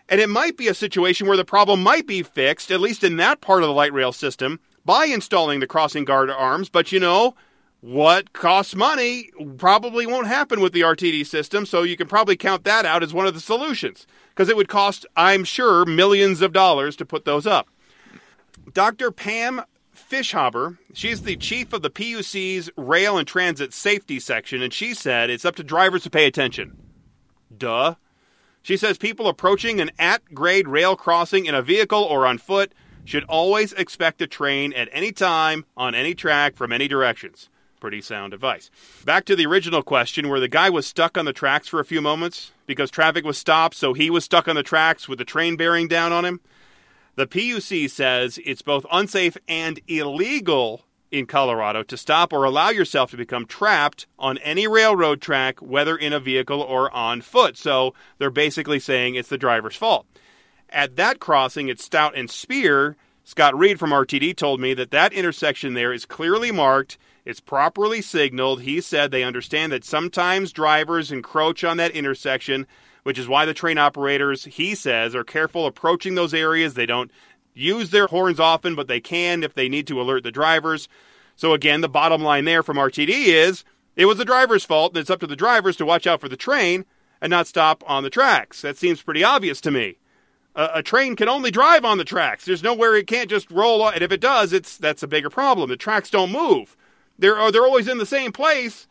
And 0.09 0.19
it 0.19 0.29
might 0.29 0.57
be 0.57 0.67
a 0.67 0.73
situation 0.73 1.27
where 1.27 1.37
the 1.37 1.45
problem 1.45 1.81
might 1.81 2.05
be 2.05 2.21
fixed, 2.21 2.69
at 2.69 2.81
least 2.81 3.03
in 3.03 3.15
that 3.17 3.39
part 3.39 3.63
of 3.63 3.67
the 3.67 3.73
light 3.73 3.93
rail 3.93 4.11
system, 4.11 4.59
by 4.83 5.05
installing 5.05 5.61
the 5.61 5.67
crossing 5.67 6.03
guard 6.03 6.29
arms. 6.29 6.67
But 6.67 6.91
you 6.91 6.99
know, 6.99 7.35
what 7.79 8.33
costs 8.33 8.75
money 8.75 9.31
probably 9.57 10.05
won't 10.05 10.27
happen 10.27 10.59
with 10.59 10.73
the 10.73 10.81
RTD 10.81 11.25
system, 11.25 11.65
so 11.65 11.83
you 11.83 11.95
can 11.95 12.07
probably 12.07 12.35
count 12.35 12.63
that 12.65 12.85
out 12.85 13.03
as 13.03 13.13
one 13.13 13.25
of 13.25 13.33
the 13.33 13.39
solutions. 13.39 14.05
Because 14.29 14.49
it 14.49 14.57
would 14.57 14.67
cost, 14.67 15.05
I'm 15.15 15.43
sure, 15.43 15.85
millions 15.85 16.41
of 16.41 16.51
dollars 16.51 16.95
to 16.97 17.05
put 17.05 17.25
those 17.25 17.47
up. 17.47 17.69
Dr. 18.73 19.11
Pam 19.11 19.61
Fischhaber. 20.11 20.77
She's 20.93 21.21
the 21.21 21.37
chief 21.37 21.71
of 21.71 21.83
the 21.83 21.89
PUC's 21.89 22.69
Rail 22.75 23.17
and 23.17 23.25
Transit 23.25 23.73
Safety 23.73 24.19
Section, 24.19 24.61
and 24.61 24.73
she 24.73 24.93
said 24.93 25.29
it's 25.29 25.45
up 25.45 25.55
to 25.55 25.63
drivers 25.63 26.03
to 26.03 26.09
pay 26.09 26.25
attention. 26.25 26.77
Duh. 27.57 27.95
She 28.61 28.75
says 28.75 28.97
people 28.97 29.29
approaching 29.29 29.79
an 29.79 29.89
at 29.97 30.33
grade 30.33 30.67
rail 30.67 30.97
crossing 30.97 31.45
in 31.45 31.55
a 31.55 31.61
vehicle 31.61 32.03
or 32.03 32.27
on 32.27 32.39
foot 32.39 32.73
should 33.05 33.23
always 33.23 33.71
expect 33.73 34.21
a 34.21 34.27
train 34.27 34.73
at 34.73 34.89
any 34.91 35.13
time 35.13 35.65
on 35.77 35.95
any 35.95 36.13
track 36.13 36.57
from 36.57 36.73
any 36.73 36.89
directions. 36.89 37.49
Pretty 37.79 38.01
sound 38.01 38.33
advice. 38.33 38.69
Back 39.05 39.23
to 39.25 39.35
the 39.35 39.45
original 39.45 39.81
question 39.81 40.27
where 40.27 40.41
the 40.41 40.49
guy 40.49 40.69
was 40.69 40.85
stuck 40.85 41.17
on 41.17 41.23
the 41.23 41.33
tracks 41.33 41.69
for 41.69 41.79
a 41.79 41.85
few 41.85 42.01
moments 42.01 42.51
because 42.67 42.91
traffic 42.91 43.23
was 43.23 43.37
stopped, 43.37 43.75
so 43.75 43.93
he 43.93 44.09
was 44.09 44.25
stuck 44.25 44.49
on 44.49 44.57
the 44.57 44.61
tracks 44.61 45.07
with 45.07 45.19
the 45.19 45.25
train 45.25 45.55
bearing 45.55 45.87
down 45.87 46.11
on 46.11 46.25
him. 46.25 46.41
The 47.15 47.27
PUC 47.27 47.89
says 47.89 48.39
it's 48.45 48.61
both 48.61 48.85
unsafe 48.91 49.37
and 49.47 49.79
illegal 49.87 50.85
in 51.11 51.25
Colorado 51.25 51.83
to 51.83 51.97
stop 51.97 52.31
or 52.31 52.45
allow 52.45 52.69
yourself 52.69 53.11
to 53.11 53.17
become 53.17 53.45
trapped 53.45 54.07
on 54.17 54.37
any 54.39 54.65
railroad 54.65 55.21
track, 55.21 55.61
whether 55.61 55.97
in 55.97 56.13
a 56.13 56.19
vehicle 56.19 56.61
or 56.61 56.89
on 56.91 57.21
foot. 57.21 57.57
So 57.57 57.93
they're 58.17 58.29
basically 58.29 58.79
saying 58.79 59.15
it's 59.15 59.29
the 59.29 59.37
driver's 59.37 59.75
fault. 59.75 60.05
At 60.69 60.95
that 60.95 61.19
crossing 61.19 61.69
at 61.69 61.81
Stout 61.81 62.15
and 62.15 62.31
Speer, 62.31 62.95
Scott 63.25 63.57
Reed 63.57 63.77
from 63.77 63.91
RTD 63.91 64.35
told 64.37 64.61
me 64.61 64.73
that 64.73 64.91
that 64.91 65.11
intersection 65.11 65.73
there 65.73 65.91
is 65.91 66.05
clearly 66.05 66.51
marked. 66.51 66.97
It's 67.25 67.41
properly 67.41 68.01
signaled. 68.01 68.61
He 68.61 68.79
said 68.79 69.11
they 69.11 69.23
understand 69.23 69.73
that 69.73 69.83
sometimes 69.83 70.53
drivers 70.53 71.11
encroach 71.11 71.63
on 71.63 71.75
that 71.77 71.91
intersection, 71.91 72.65
which 73.03 73.19
is 73.19 73.27
why 73.27 73.45
the 73.45 73.53
train 73.53 73.77
operators, 73.77 74.45
he 74.45 74.75
says, 74.75 75.15
are 75.15 75.23
careful 75.23 75.65
approaching 75.65 76.15
those 76.15 76.33
areas. 76.33 76.73
They 76.73 76.85
don't 76.85 77.11
use 77.53 77.89
their 77.89 78.07
horns 78.07 78.39
often, 78.39 78.75
but 78.75 78.87
they 78.87 78.99
can 79.01 79.43
if 79.43 79.53
they 79.53 79.69
need 79.69 79.87
to 79.87 80.01
alert 80.01 80.23
the 80.23 80.31
drivers. 80.31 80.87
So, 81.35 81.53
again, 81.53 81.81
the 81.81 81.89
bottom 81.89 82.21
line 82.21 82.45
there 82.45 82.63
from 82.63 82.77
RTD 82.77 83.09
is 83.09 83.63
it 83.95 84.05
was 84.05 84.17
the 84.17 84.25
driver's 84.25 84.65
fault, 84.65 84.93
and 84.93 84.99
it's 84.99 85.09
up 85.09 85.19
to 85.21 85.27
the 85.27 85.35
drivers 85.35 85.75
to 85.77 85.85
watch 85.85 86.07
out 86.07 86.21
for 86.21 86.29
the 86.29 86.37
train 86.37 86.85
and 87.19 87.29
not 87.29 87.47
stop 87.47 87.83
on 87.87 88.03
the 88.03 88.09
tracks. 88.09 88.61
That 88.61 88.77
seems 88.77 89.01
pretty 89.01 89.23
obvious 89.23 89.61
to 89.61 89.71
me. 89.71 89.97
A, 90.55 90.69
a 90.75 90.83
train 90.83 91.15
can 91.15 91.29
only 91.29 91.51
drive 91.51 91.85
on 91.85 91.97
the 91.97 92.03
tracks. 92.03 92.45
There's 92.45 92.63
nowhere 92.63 92.95
it 92.95 93.07
can't 93.07 93.29
just 93.29 93.49
roll, 93.51 93.87
and 93.87 94.01
if 94.01 94.11
it 94.11 94.21
does, 94.21 94.53
it's 94.53 94.77
that's 94.77 95.03
a 95.03 95.07
bigger 95.07 95.29
problem. 95.29 95.69
The 95.69 95.77
tracks 95.77 96.09
don't 96.09 96.31
move. 96.31 96.75
They're 97.17 97.51
they're 97.51 97.65
always 97.65 97.87
in 97.87 97.99
the 97.99 98.05
same 98.05 98.31
place. 98.31 98.87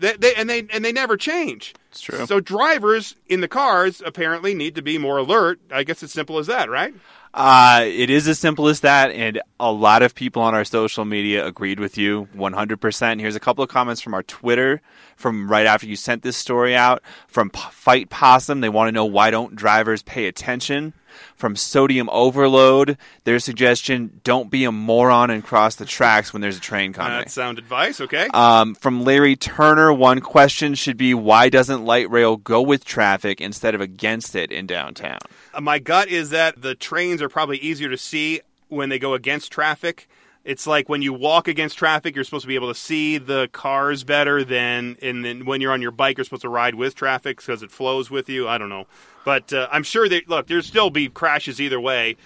They, 0.00 0.14
they, 0.14 0.34
and 0.34 0.48
they 0.48 0.66
and 0.72 0.84
they 0.84 0.92
never 0.92 1.16
change. 1.16 1.74
It's 1.90 2.00
true. 2.00 2.24
So 2.26 2.40
drivers 2.40 3.16
in 3.28 3.42
the 3.42 3.48
cars 3.48 4.02
apparently 4.04 4.54
need 4.54 4.74
to 4.76 4.82
be 4.82 4.96
more 4.96 5.18
alert. 5.18 5.60
I 5.70 5.84
guess 5.84 6.02
it's 6.02 6.14
simple 6.14 6.38
as 6.38 6.46
that, 6.46 6.70
right? 6.70 6.94
Uh, 7.32 7.84
it 7.86 8.10
is 8.10 8.26
as 8.26 8.38
simple 8.40 8.66
as 8.66 8.80
that, 8.80 9.12
and 9.12 9.40
a 9.60 9.70
lot 9.70 10.02
of 10.02 10.14
people 10.14 10.42
on 10.42 10.54
our 10.54 10.64
social 10.64 11.04
media 11.04 11.46
agreed 11.46 11.78
with 11.78 11.96
you 11.96 12.26
100%. 12.36 13.20
Here's 13.20 13.36
a 13.36 13.40
couple 13.40 13.62
of 13.62 13.70
comments 13.70 14.00
from 14.00 14.14
our 14.14 14.24
Twitter 14.24 14.80
from 15.16 15.48
right 15.48 15.66
after 15.66 15.86
you 15.86 15.94
sent 15.96 16.22
this 16.22 16.36
story 16.36 16.74
out. 16.74 17.02
From 17.28 17.50
P- 17.50 17.60
Fight 17.70 18.10
Possum, 18.10 18.60
they 18.62 18.68
want 18.68 18.88
to 18.88 18.92
know 18.92 19.04
why 19.04 19.30
don't 19.30 19.54
drivers 19.54 20.02
pay 20.02 20.26
attention. 20.26 20.92
From 21.34 21.56
Sodium 21.56 22.08
Overload, 22.10 22.96
their 23.24 23.40
suggestion: 23.40 24.20
don't 24.22 24.48
be 24.48 24.64
a 24.64 24.70
moron 24.70 25.30
and 25.30 25.42
cross 25.42 25.74
the 25.74 25.84
tracks 25.84 26.32
when 26.32 26.40
there's 26.40 26.56
a 26.56 26.60
train 26.60 26.92
coming. 26.92 27.18
That's 27.18 27.32
sound 27.32 27.58
advice. 27.58 28.00
Okay. 28.00 28.28
Um, 28.32 28.76
from 28.76 29.02
Larry 29.02 29.34
Turner, 29.34 29.92
one 29.92 30.20
question 30.20 30.74
should 30.76 30.96
be 30.96 31.12
why 31.12 31.48
doesn't 31.48 31.84
light 31.84 32.08
rail 32.10 32.36
go 32.36 32.62
with 32.62 32.84
traffic 32.84 33.40
instead 33.40 33.74
of 33.74 33.80
against 33.80 34.36
it 34.36 34.52
in 34.52 34.66
downtown? 34.66 35.18
Uh, 35.52 35.60
My 35.60 35.80
gut 35.80 36.08
is 36.08 36.30
that 36.30 36.62
the 36.62 36.76
trains 36.76 37.19
are 37.22 37.28
probably 37.28 37.58
easier 37.58 37.88
to 37.88 37.98
see 37.98 38.40
when 38.68 38.88
they 38.88 38.98
go 38.98 39.14
against 39.14 39.52
traffic. 39.52 40.08
It's 40.42 40.66
like 40.66 40.88
when 40.88 41.02
you 41.02 41.12
walk 41.12 41.48
against 41.48 41.76
traffic, 41.76 42.14
you're 42.14 42.24
supposed 42.24 42.44
to 42.44 42.48
be 42.48 42.54
able 42.54 42.68
to 42.68 42.78
see 42.78 43.18
the 43.18 43.48
cars 43.52 44.04
better 44.04 44.42
than, 44.42 44.96
then 45.00 45.44
when 45.44 45.60
you're 45.60 45.72
on 45.72 45.82
your 45.82 45.90
bike, 45.90 46.16
you're 46.16 46.24
supposed 46.24 46.42
to 46.42 46.48
ride 46.48 46.74
with 46.74 46.94
traffic 46.94 47.36
because 47.38 47.62
it 47.62 47.70
flows 47.70 48.10
with 48.10 48.28
you. 48.28 48.48
I 48.48 48.56
don't 48.56 48.70
know, 48.70 48.86
but 49.24 49.52
uh, 49.52 49.68
I'm 49.70 49.82
sure 49.82 50.08
that 50.08 50.28
look, 50.28 50.46
there'll 50.46 50.62
still 50.62 50.88
be 50.88 51.08
crashes 51.08 51.60
either 51.60 51.78
way, 51.78 52.16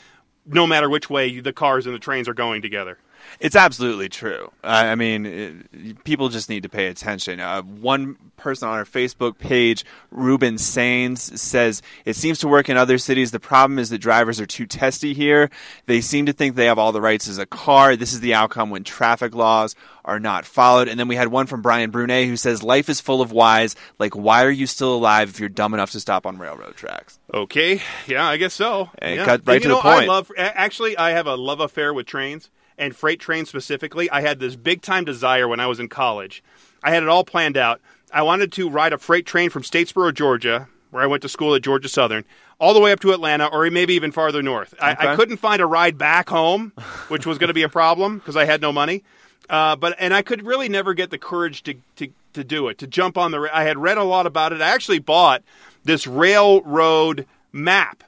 no 0.46 0.66
matter 0.66 0.88
which 0.88 1.10
way 1.10 1.40
the 1.40 1.52
cars 1.52 1.86
and 1.86 1.94
the 1.94 1.98
trains 1.98 2.28
are 2.28 2.34
going 2.34 2.62
together. 2.62 2.98
It's 3.40 3.56
absolutely 3.56 4.08
true. 4.08 4.50
I 4.62 4.88
I 4.88 4.94
mean, 4.94 5.26
it, 5.26 6.04
people 6.04 6.28
just 6.28 6.48
need 6.48 6.62
to 6.64 6.68
pay 6.68 6.86
attention. 6.86 7.40
Uh, 7.40 7.62
one 7.62 8.16
person 8.36 8.68
on 8.68 8.74
our 8.74 8.84
Facebook 8.84 9.38
page, 9.38 9.84
Ruben 10.10 10.58
Sains, 10.58 11.40
says 11.40 11.82
it 12.04 12.16
seems 12.16 12.38
to 12.40 12.48
work 12.48 12.68
in 12.68 12.76
other 12.76 12.98
cities. 12.98 13.30
The 13.30 13.40
problem 13.40 13.78
is 13.78 13.90
that 13.90 13.98
drivers 13.98 14.40
are 14.40 14.46
too 14.46 14.66
testy 14.66 15.14
here. 15.14 15.50
They 15.86 16.00
seem 16.00 16.26
to 16.26 16.32
think 16.32 16.54
they 16.56 16.66
have 16.66 16.78
all 16.78 16.92
the 16.92 17.00
rights 17.00 17.28
as 17.28 17.38
a 17.38 17.46
car. 17.46 17.96
This 17.96 18.12
is 18.12 18.20
the 18.20 18.34
outcome 18.34 18.70
when 18.70 18.84
traffic 18.84 19.34
laws 19.34 19.74
are 20.04 20.20
not 20.20 20.44
followed. 20.44 20.88
And 20.88 21.00
then 21.00 21.08
we 21.08 21.16
had 21.16 21.28
one 21.28 21.46
from 21.46 21.62
Brian 21.62 21.90
Brunet 21.90 22.26
who 22.26 22.36
says 22.36 22.62
life 22.62 22.88
is 22.88 23.00
full 23.00 23.22
of 23.22 23.32
whys. 23.32 23.74
Like, 23.98 24.14
why 24.14 24.44
are 24.44 24.50
you 24.50 24.66
still 24.66 24.94
alive 24.94 25.30
if 25.30 25.40
you're 25.40 25.48
dumb 25.48 25.72
enough 25.74 25.92
to 25.92 26.00
stop 26.00 26.26
on 26.26 26.38
railroad 26.38 26.76
tracks? 26.76 27.18
Okay, 27.32 27.80
yeah, 28.06 28.26
I 28.26 28.36
guess 28.36 28.54
so. 28.54 28.90
Hey, 29.00 29.16
yeah. 29.16 29.24
cut 29.24 29.42
right 29.46 29.54
And 29.54 29.62
to 29.62 29.68
the 29.68 29.74
know, 29.74 29.80
I 29.80 29.94
point. 29.96 30.08
love. 30.08 30.30
Actually, 30.36 30.96
I 30.98 31.10
have 31.10 31.26
a 31.26 31.34
love 31.36 31.60
affair 31.60 31.94
with 31.94 32.06
trains 32.06 32.50
and 32.78 32.94
freight 32.94 33.20
trains 33.20 33.48
specifically. 33.48 34.10
I 34.10 34.20
had 34.20 34.40
this 34.40 34.56
big 34.56 34.82
time 34.82 35.04
desire 35.04 35.48
when 35.48 35.60
I 35.60 35.66
was 35.66 35.80
in 35.80 35.88
college. 35.88 36.42
I 36.82 36.90
had 36.90 37.02
it 37.02 37.08
all 37.08 37.24
planned 37.24 37.56
out. 37.56 37.80
I 38.12 38.22
wanted 38.22 38.52
to 38.52 38.68
ride 38.68 38.92
a 38.92 38.98
freight 38.98 39.26
train 39.26 39.50
from 39.50 39.62
Statesboro, 39.62 40.14
Georgia, 40.14 40.68
where 40.90 41.02
I 41.02 41.06
went 41.06 41.22
to 41.22 41.28
school 41.28 41.54
at 41.54 41.62
Georgia 41.62 41.88
Southern, 41.88 42.24
all 42.60 42.74
the 42.74 42.80
way 42.80 42.92
up 42.92 43.00
to 43.00 43.12
Atlanta, 43.12 43.46
or 43.46 43.68
maybe 43.70 43.94
even 43.94 44.12
farther 44.12 44.42
north. 44.42 44.74
I, 44.80 44.96
I 44.98 45.16
couldn't 45.16 45.38
find 45.38 45.60
a 45.60 45.66
ride 45.66 45.98
back 45.98 46.28
home, 46.28 46.72
which 47.08 47.26
was 47.26 47.38
going 47.38 47.48
to 47.48 47.54
be 47.54 47.62
a 47.62 47.68
problem 47.68 48.18
because 48.18 48.36
I 48.36 48.44
had 48.44 48.60
no 48.60 48.72
money. 48.72 49.02
Uh, 49.50 49.76
but 49.76 49.96
and 49.98 50.14
I 50.14 50.22
could 50.22 50.46
really 50.46 50.68
never 50.68 50.94
get 50.94 51.10
the 51.10 51.18
courage 51.18 51.62
to, 51.64 51.74
to 51.96 52.08
to 52.32 52.44
do 52.44 52.68
it 52.68 52.78
to 52.78 52.86
jump 52.86 53.18
on 53.18 53.30
the. 53.30 53.48
I 53.52 53.64
had 53.64 53.78
read 53.78 53.98
a 53.98 54.04
lot 54.04 54.26
about 54.26 54.52
it. 54.52 54.60
I 54.60 54.68
actually 54.68 55.00
bought 55.00 55.42
this 55.84 56.06
railroad 56.06 57.26
map. 57.52 58.04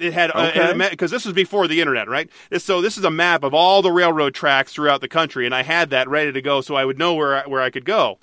It 0.00 0.12
had 0.12 0.30
uh, 0.34 0.50
Okay. 0.54 0.88
because 0.90 1.10
this 1.10 1.24
was 1.24 1.34
before 1.34 1.68
the 1.68 1.80
internet, 1.80 2.08
right? 2.08 2.28
So 2.58 2.80
this 2.80 2.96
is 2.98 3.04
a 3.04 3.10
map 3.10 3.44
of 3.44 3.54
all 3.54 3.82
the 3.82 3.92
railroad 3.92 4.34
tracks 4.34 4.72
throughout 4.72 5.00
the 5.00 5.08
country, 5.08 5.46
and 5.46 5.54
I 5.54 5.62
had 5.62 5.90
that 5.90 6.08
ready 6.08 6.32
to 6.32 6.42
go, 6.42 6.60
so 6.60 6.74
I 6.74 6.84
would 6.84 6.98
know 6.98 7.14
where 7.14 7.44
I, 7.44 7.48
where 7.48 7.60
I 7.62 7.70
could 7.70 7.84
go. 7.84 8.18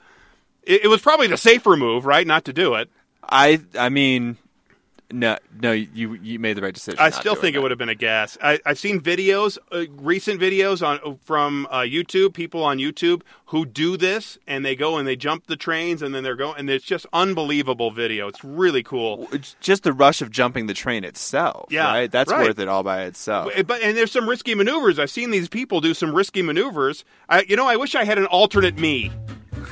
It, 0.64 0.86
it 0.86 0.88
was 0.88 1.02
probably 1.02 1.28
the 1.28 1.38
safer 1.38 1.78
move, 1.78 2.06
right, 2.06 2.26
not 2.26 2.46
to 2.46 2.54
do 2.54 2.74
it. 2.76 2.90
I 3.24 3.62
I 3.78 3.90
mean, 3.90 4.38
no, 5.12 5.38
no, 5.62 5.72
you 5.72 6.16
you 6.16 6.38
made 6.38 6.58
the 6.58 6.62
right 6.62 6.74
decision. 6.74 7.00
I 7.00 7.12
still 7.12 7.36
think 7.36 7.56
it 7.56 7.60
would 7.60 7.72
have 7.72 7.78
been 7.78 7.88
a 7.88 7.96
gas. 7.96 8.38
I, 8.44 8.60
I've 8.66 8.78
seen 8.78 9.00
videos, 9.00 9.58
uh, 9.72 9.86
recent 9.96 10.42
videos 10.42 10.86
on 10.86 11.18
from 11.20 11.66
uh, 11.72 11.80
YouTube, 11.80 12.34
people 12.34 12.64
on 12.64 12.78
YouTube 12.78 13.22
who 13.46 13.66
do 13.66 13.96
this, 13.96 14.38
and 14.48 14.66
they 14.66 14.76
go 14.76 14.98
and 14.98 15.08
they 15.08 15.16
jump 15.16 15.48
the 15.48 15.56
trains, 15.56 16.02
and 16.02 16.14
then 16.14 16.24
they're 16.24 16.36
going, 16.36 16.56
and 16.58 16.70
it's 16.70 16.84
just 16.84 17.06
unbelievable 17.14 17.92
video. 17.92 18.28
It's 18.28 18.44
really 18.44 18.84
cool. 18.84 19.30
It's 19.32 19.56
just 19.62 19.84
the 19.84 19.94
rush 19.94 20.22
of 20.22 20.30
jumping 20.30 20.68
the 20.68 20.74
train 20.74 21.06
itself. 21.06 21.68
Yeah, 21.72 21.86
right? 21.86 22.12
that's 22.12 22.32
right. 22.32 22.46
worth 22.46 22.60
it 22.60 22.68
all 22.68 22.84
by 22.84 23.04
itself. 23.04 23.54
But 23.66 23.82
and 23.82 23.96
there's 23.96 24.12
some 24.12 24.28
risky 24.28 24.56
maneuvers. 24.56 25.00
I've 25.00 25.12
seen 25.12 25.32
these 25.32 25.48
people 25.48 25.80
do 25.80 25.94
some 25.94 26.14
risky 26.14 26.42
maneuvers. 26.42 27.06
I, 27.30 27.44
you 27.48 27.56
know, 27.56 27.68
I 27.68 27.78
wish 27.78 27.96
I 27.96 28.04
had 28.04 28.18
an 28.18 28.26
alternate 28.26 28.78
me 28.78 29.12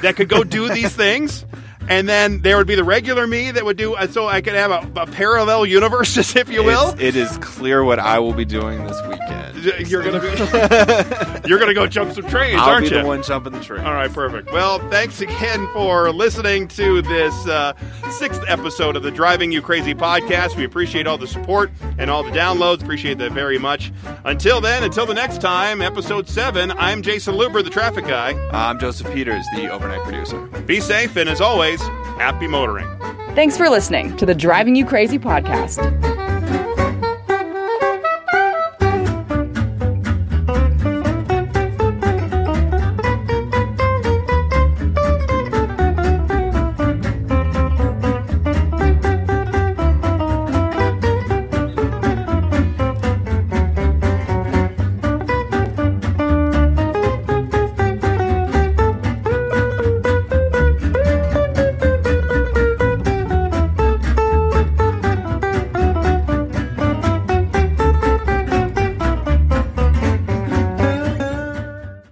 that 0.02 0.16
could 0.16 0.30
go 0.30 0.44
do 0.46 0.70
these 0.70 0.96
things. 0.96 1.46
And 1.88 2.10
then 2.10 2.42
there 2.42 2.58
would 2.58 2.68
be 2.68 2.76
the 2.76 2.84
regular 2.84 3.28
me 3.28 3.52
that 3.52 3.64
would 3.64 3.78
do, 3.78 3.94
uh, 3.96 4.08
so 4.08 4.28
I 4.28 4.42
could 4.42 4.54
have 4.56 4.72
a, 4.72 5.02
a 5.02 5.06
parallel 5.08 5.66
universes, 5.66 6.36
if 6.36 6.50
you 6.50 6.64
will. 6.64 6.90
It's- 6.94 7.00
it 7.00 7.16
is 7.16 7.38
clear 7.38 7.84
what 7.84 8.00
I 8.00 8.20
will 8.20 8.34
be 8.34 8.46
doing 8.46 8.84
this 8.86 9.00
weekend. 9.08 9.44
You're 9.90 10.04
gonna 10.04 10.20
be, 10.20 10.28
you're 11.50 11.58
gonna 11.58 11.74
go 11.74 11.88
jump 11.88 12.14
some 12.14 12.28
trains, 12.30 12.60
I'll 12.62 12.70
aren't 12.70 12.88
be 12.90 12.96
you? 12.96 13.02
the 13.02 13.08
one 13.08 13.24
jumping 13.24 13.54
the 13.54 13.60
train. 13.62 13.84
All 13.84 13.94
right, 13.96 14.12
perfect. 14.14 14.52
Well, 14.52 14.78
thanks 14.92 15.22
again 15.22 15.68
for 15.74 16.12
listening 16.12 16.68
to 16.70 17.02
this 17.02 17.34
uh, 17.48 17.74
sixth 18.12 18.44
episode 18.48 18.96
of 18.96 19.02
the 19.02 19.10
Driving 19.10 19.52
You 19.52 19.64
Crazy 19.64 19.96
podcast. 19.96 20.56
We 20.56 20.66
appreciate 20.66 21.08
all 21.08 21.18
the 21.18 21.26
support 21.28 21.72
and 21.98 22.12
all 22.12 22.22
the 22.22 22.30
downloads. 22.32 22.84
Appreciate 22.84 23.18
that 23.20 23.32
very 23.32 23.58
much. 23.58 23.92
Until 24.24 24.62
then, 24.62 24.84
until 24.84 25.08
the 25.08 25.16
next 25.16 25.42
time, 25.42 25.82
episode 25.82 26.30
seven, 26.30 26.72
I'm 26.72 27.02
Jason 27.02 27.34
Luber, 27.34 27.64
the 27.64 27.70
traffic 27.72 28.06
guy. 28.06 28.34
I'm 28.52 28.80
Joseph 28.80 29.12
Peters, 29.14 29.46
the 29.56 29.68
overnight 29.70 30.04
producer. 30.04 30.40
Be 30.68 30.80
safe, 30.80 31.16
and 31.16 31.28
as 31.28 31.42
always, 31.42 31.75
happy 32.18 32.48
motoring. 32.48 32.88
Thanks 33.36 33.58
for 33.58 33.70
listening 33.70 34.16
to 34.18 34.26
the 34.26 34.36
Driving 34.36 34.76
You 34.76 34.86
Crazy 34.86 35.20
podcast. 35.20 36.15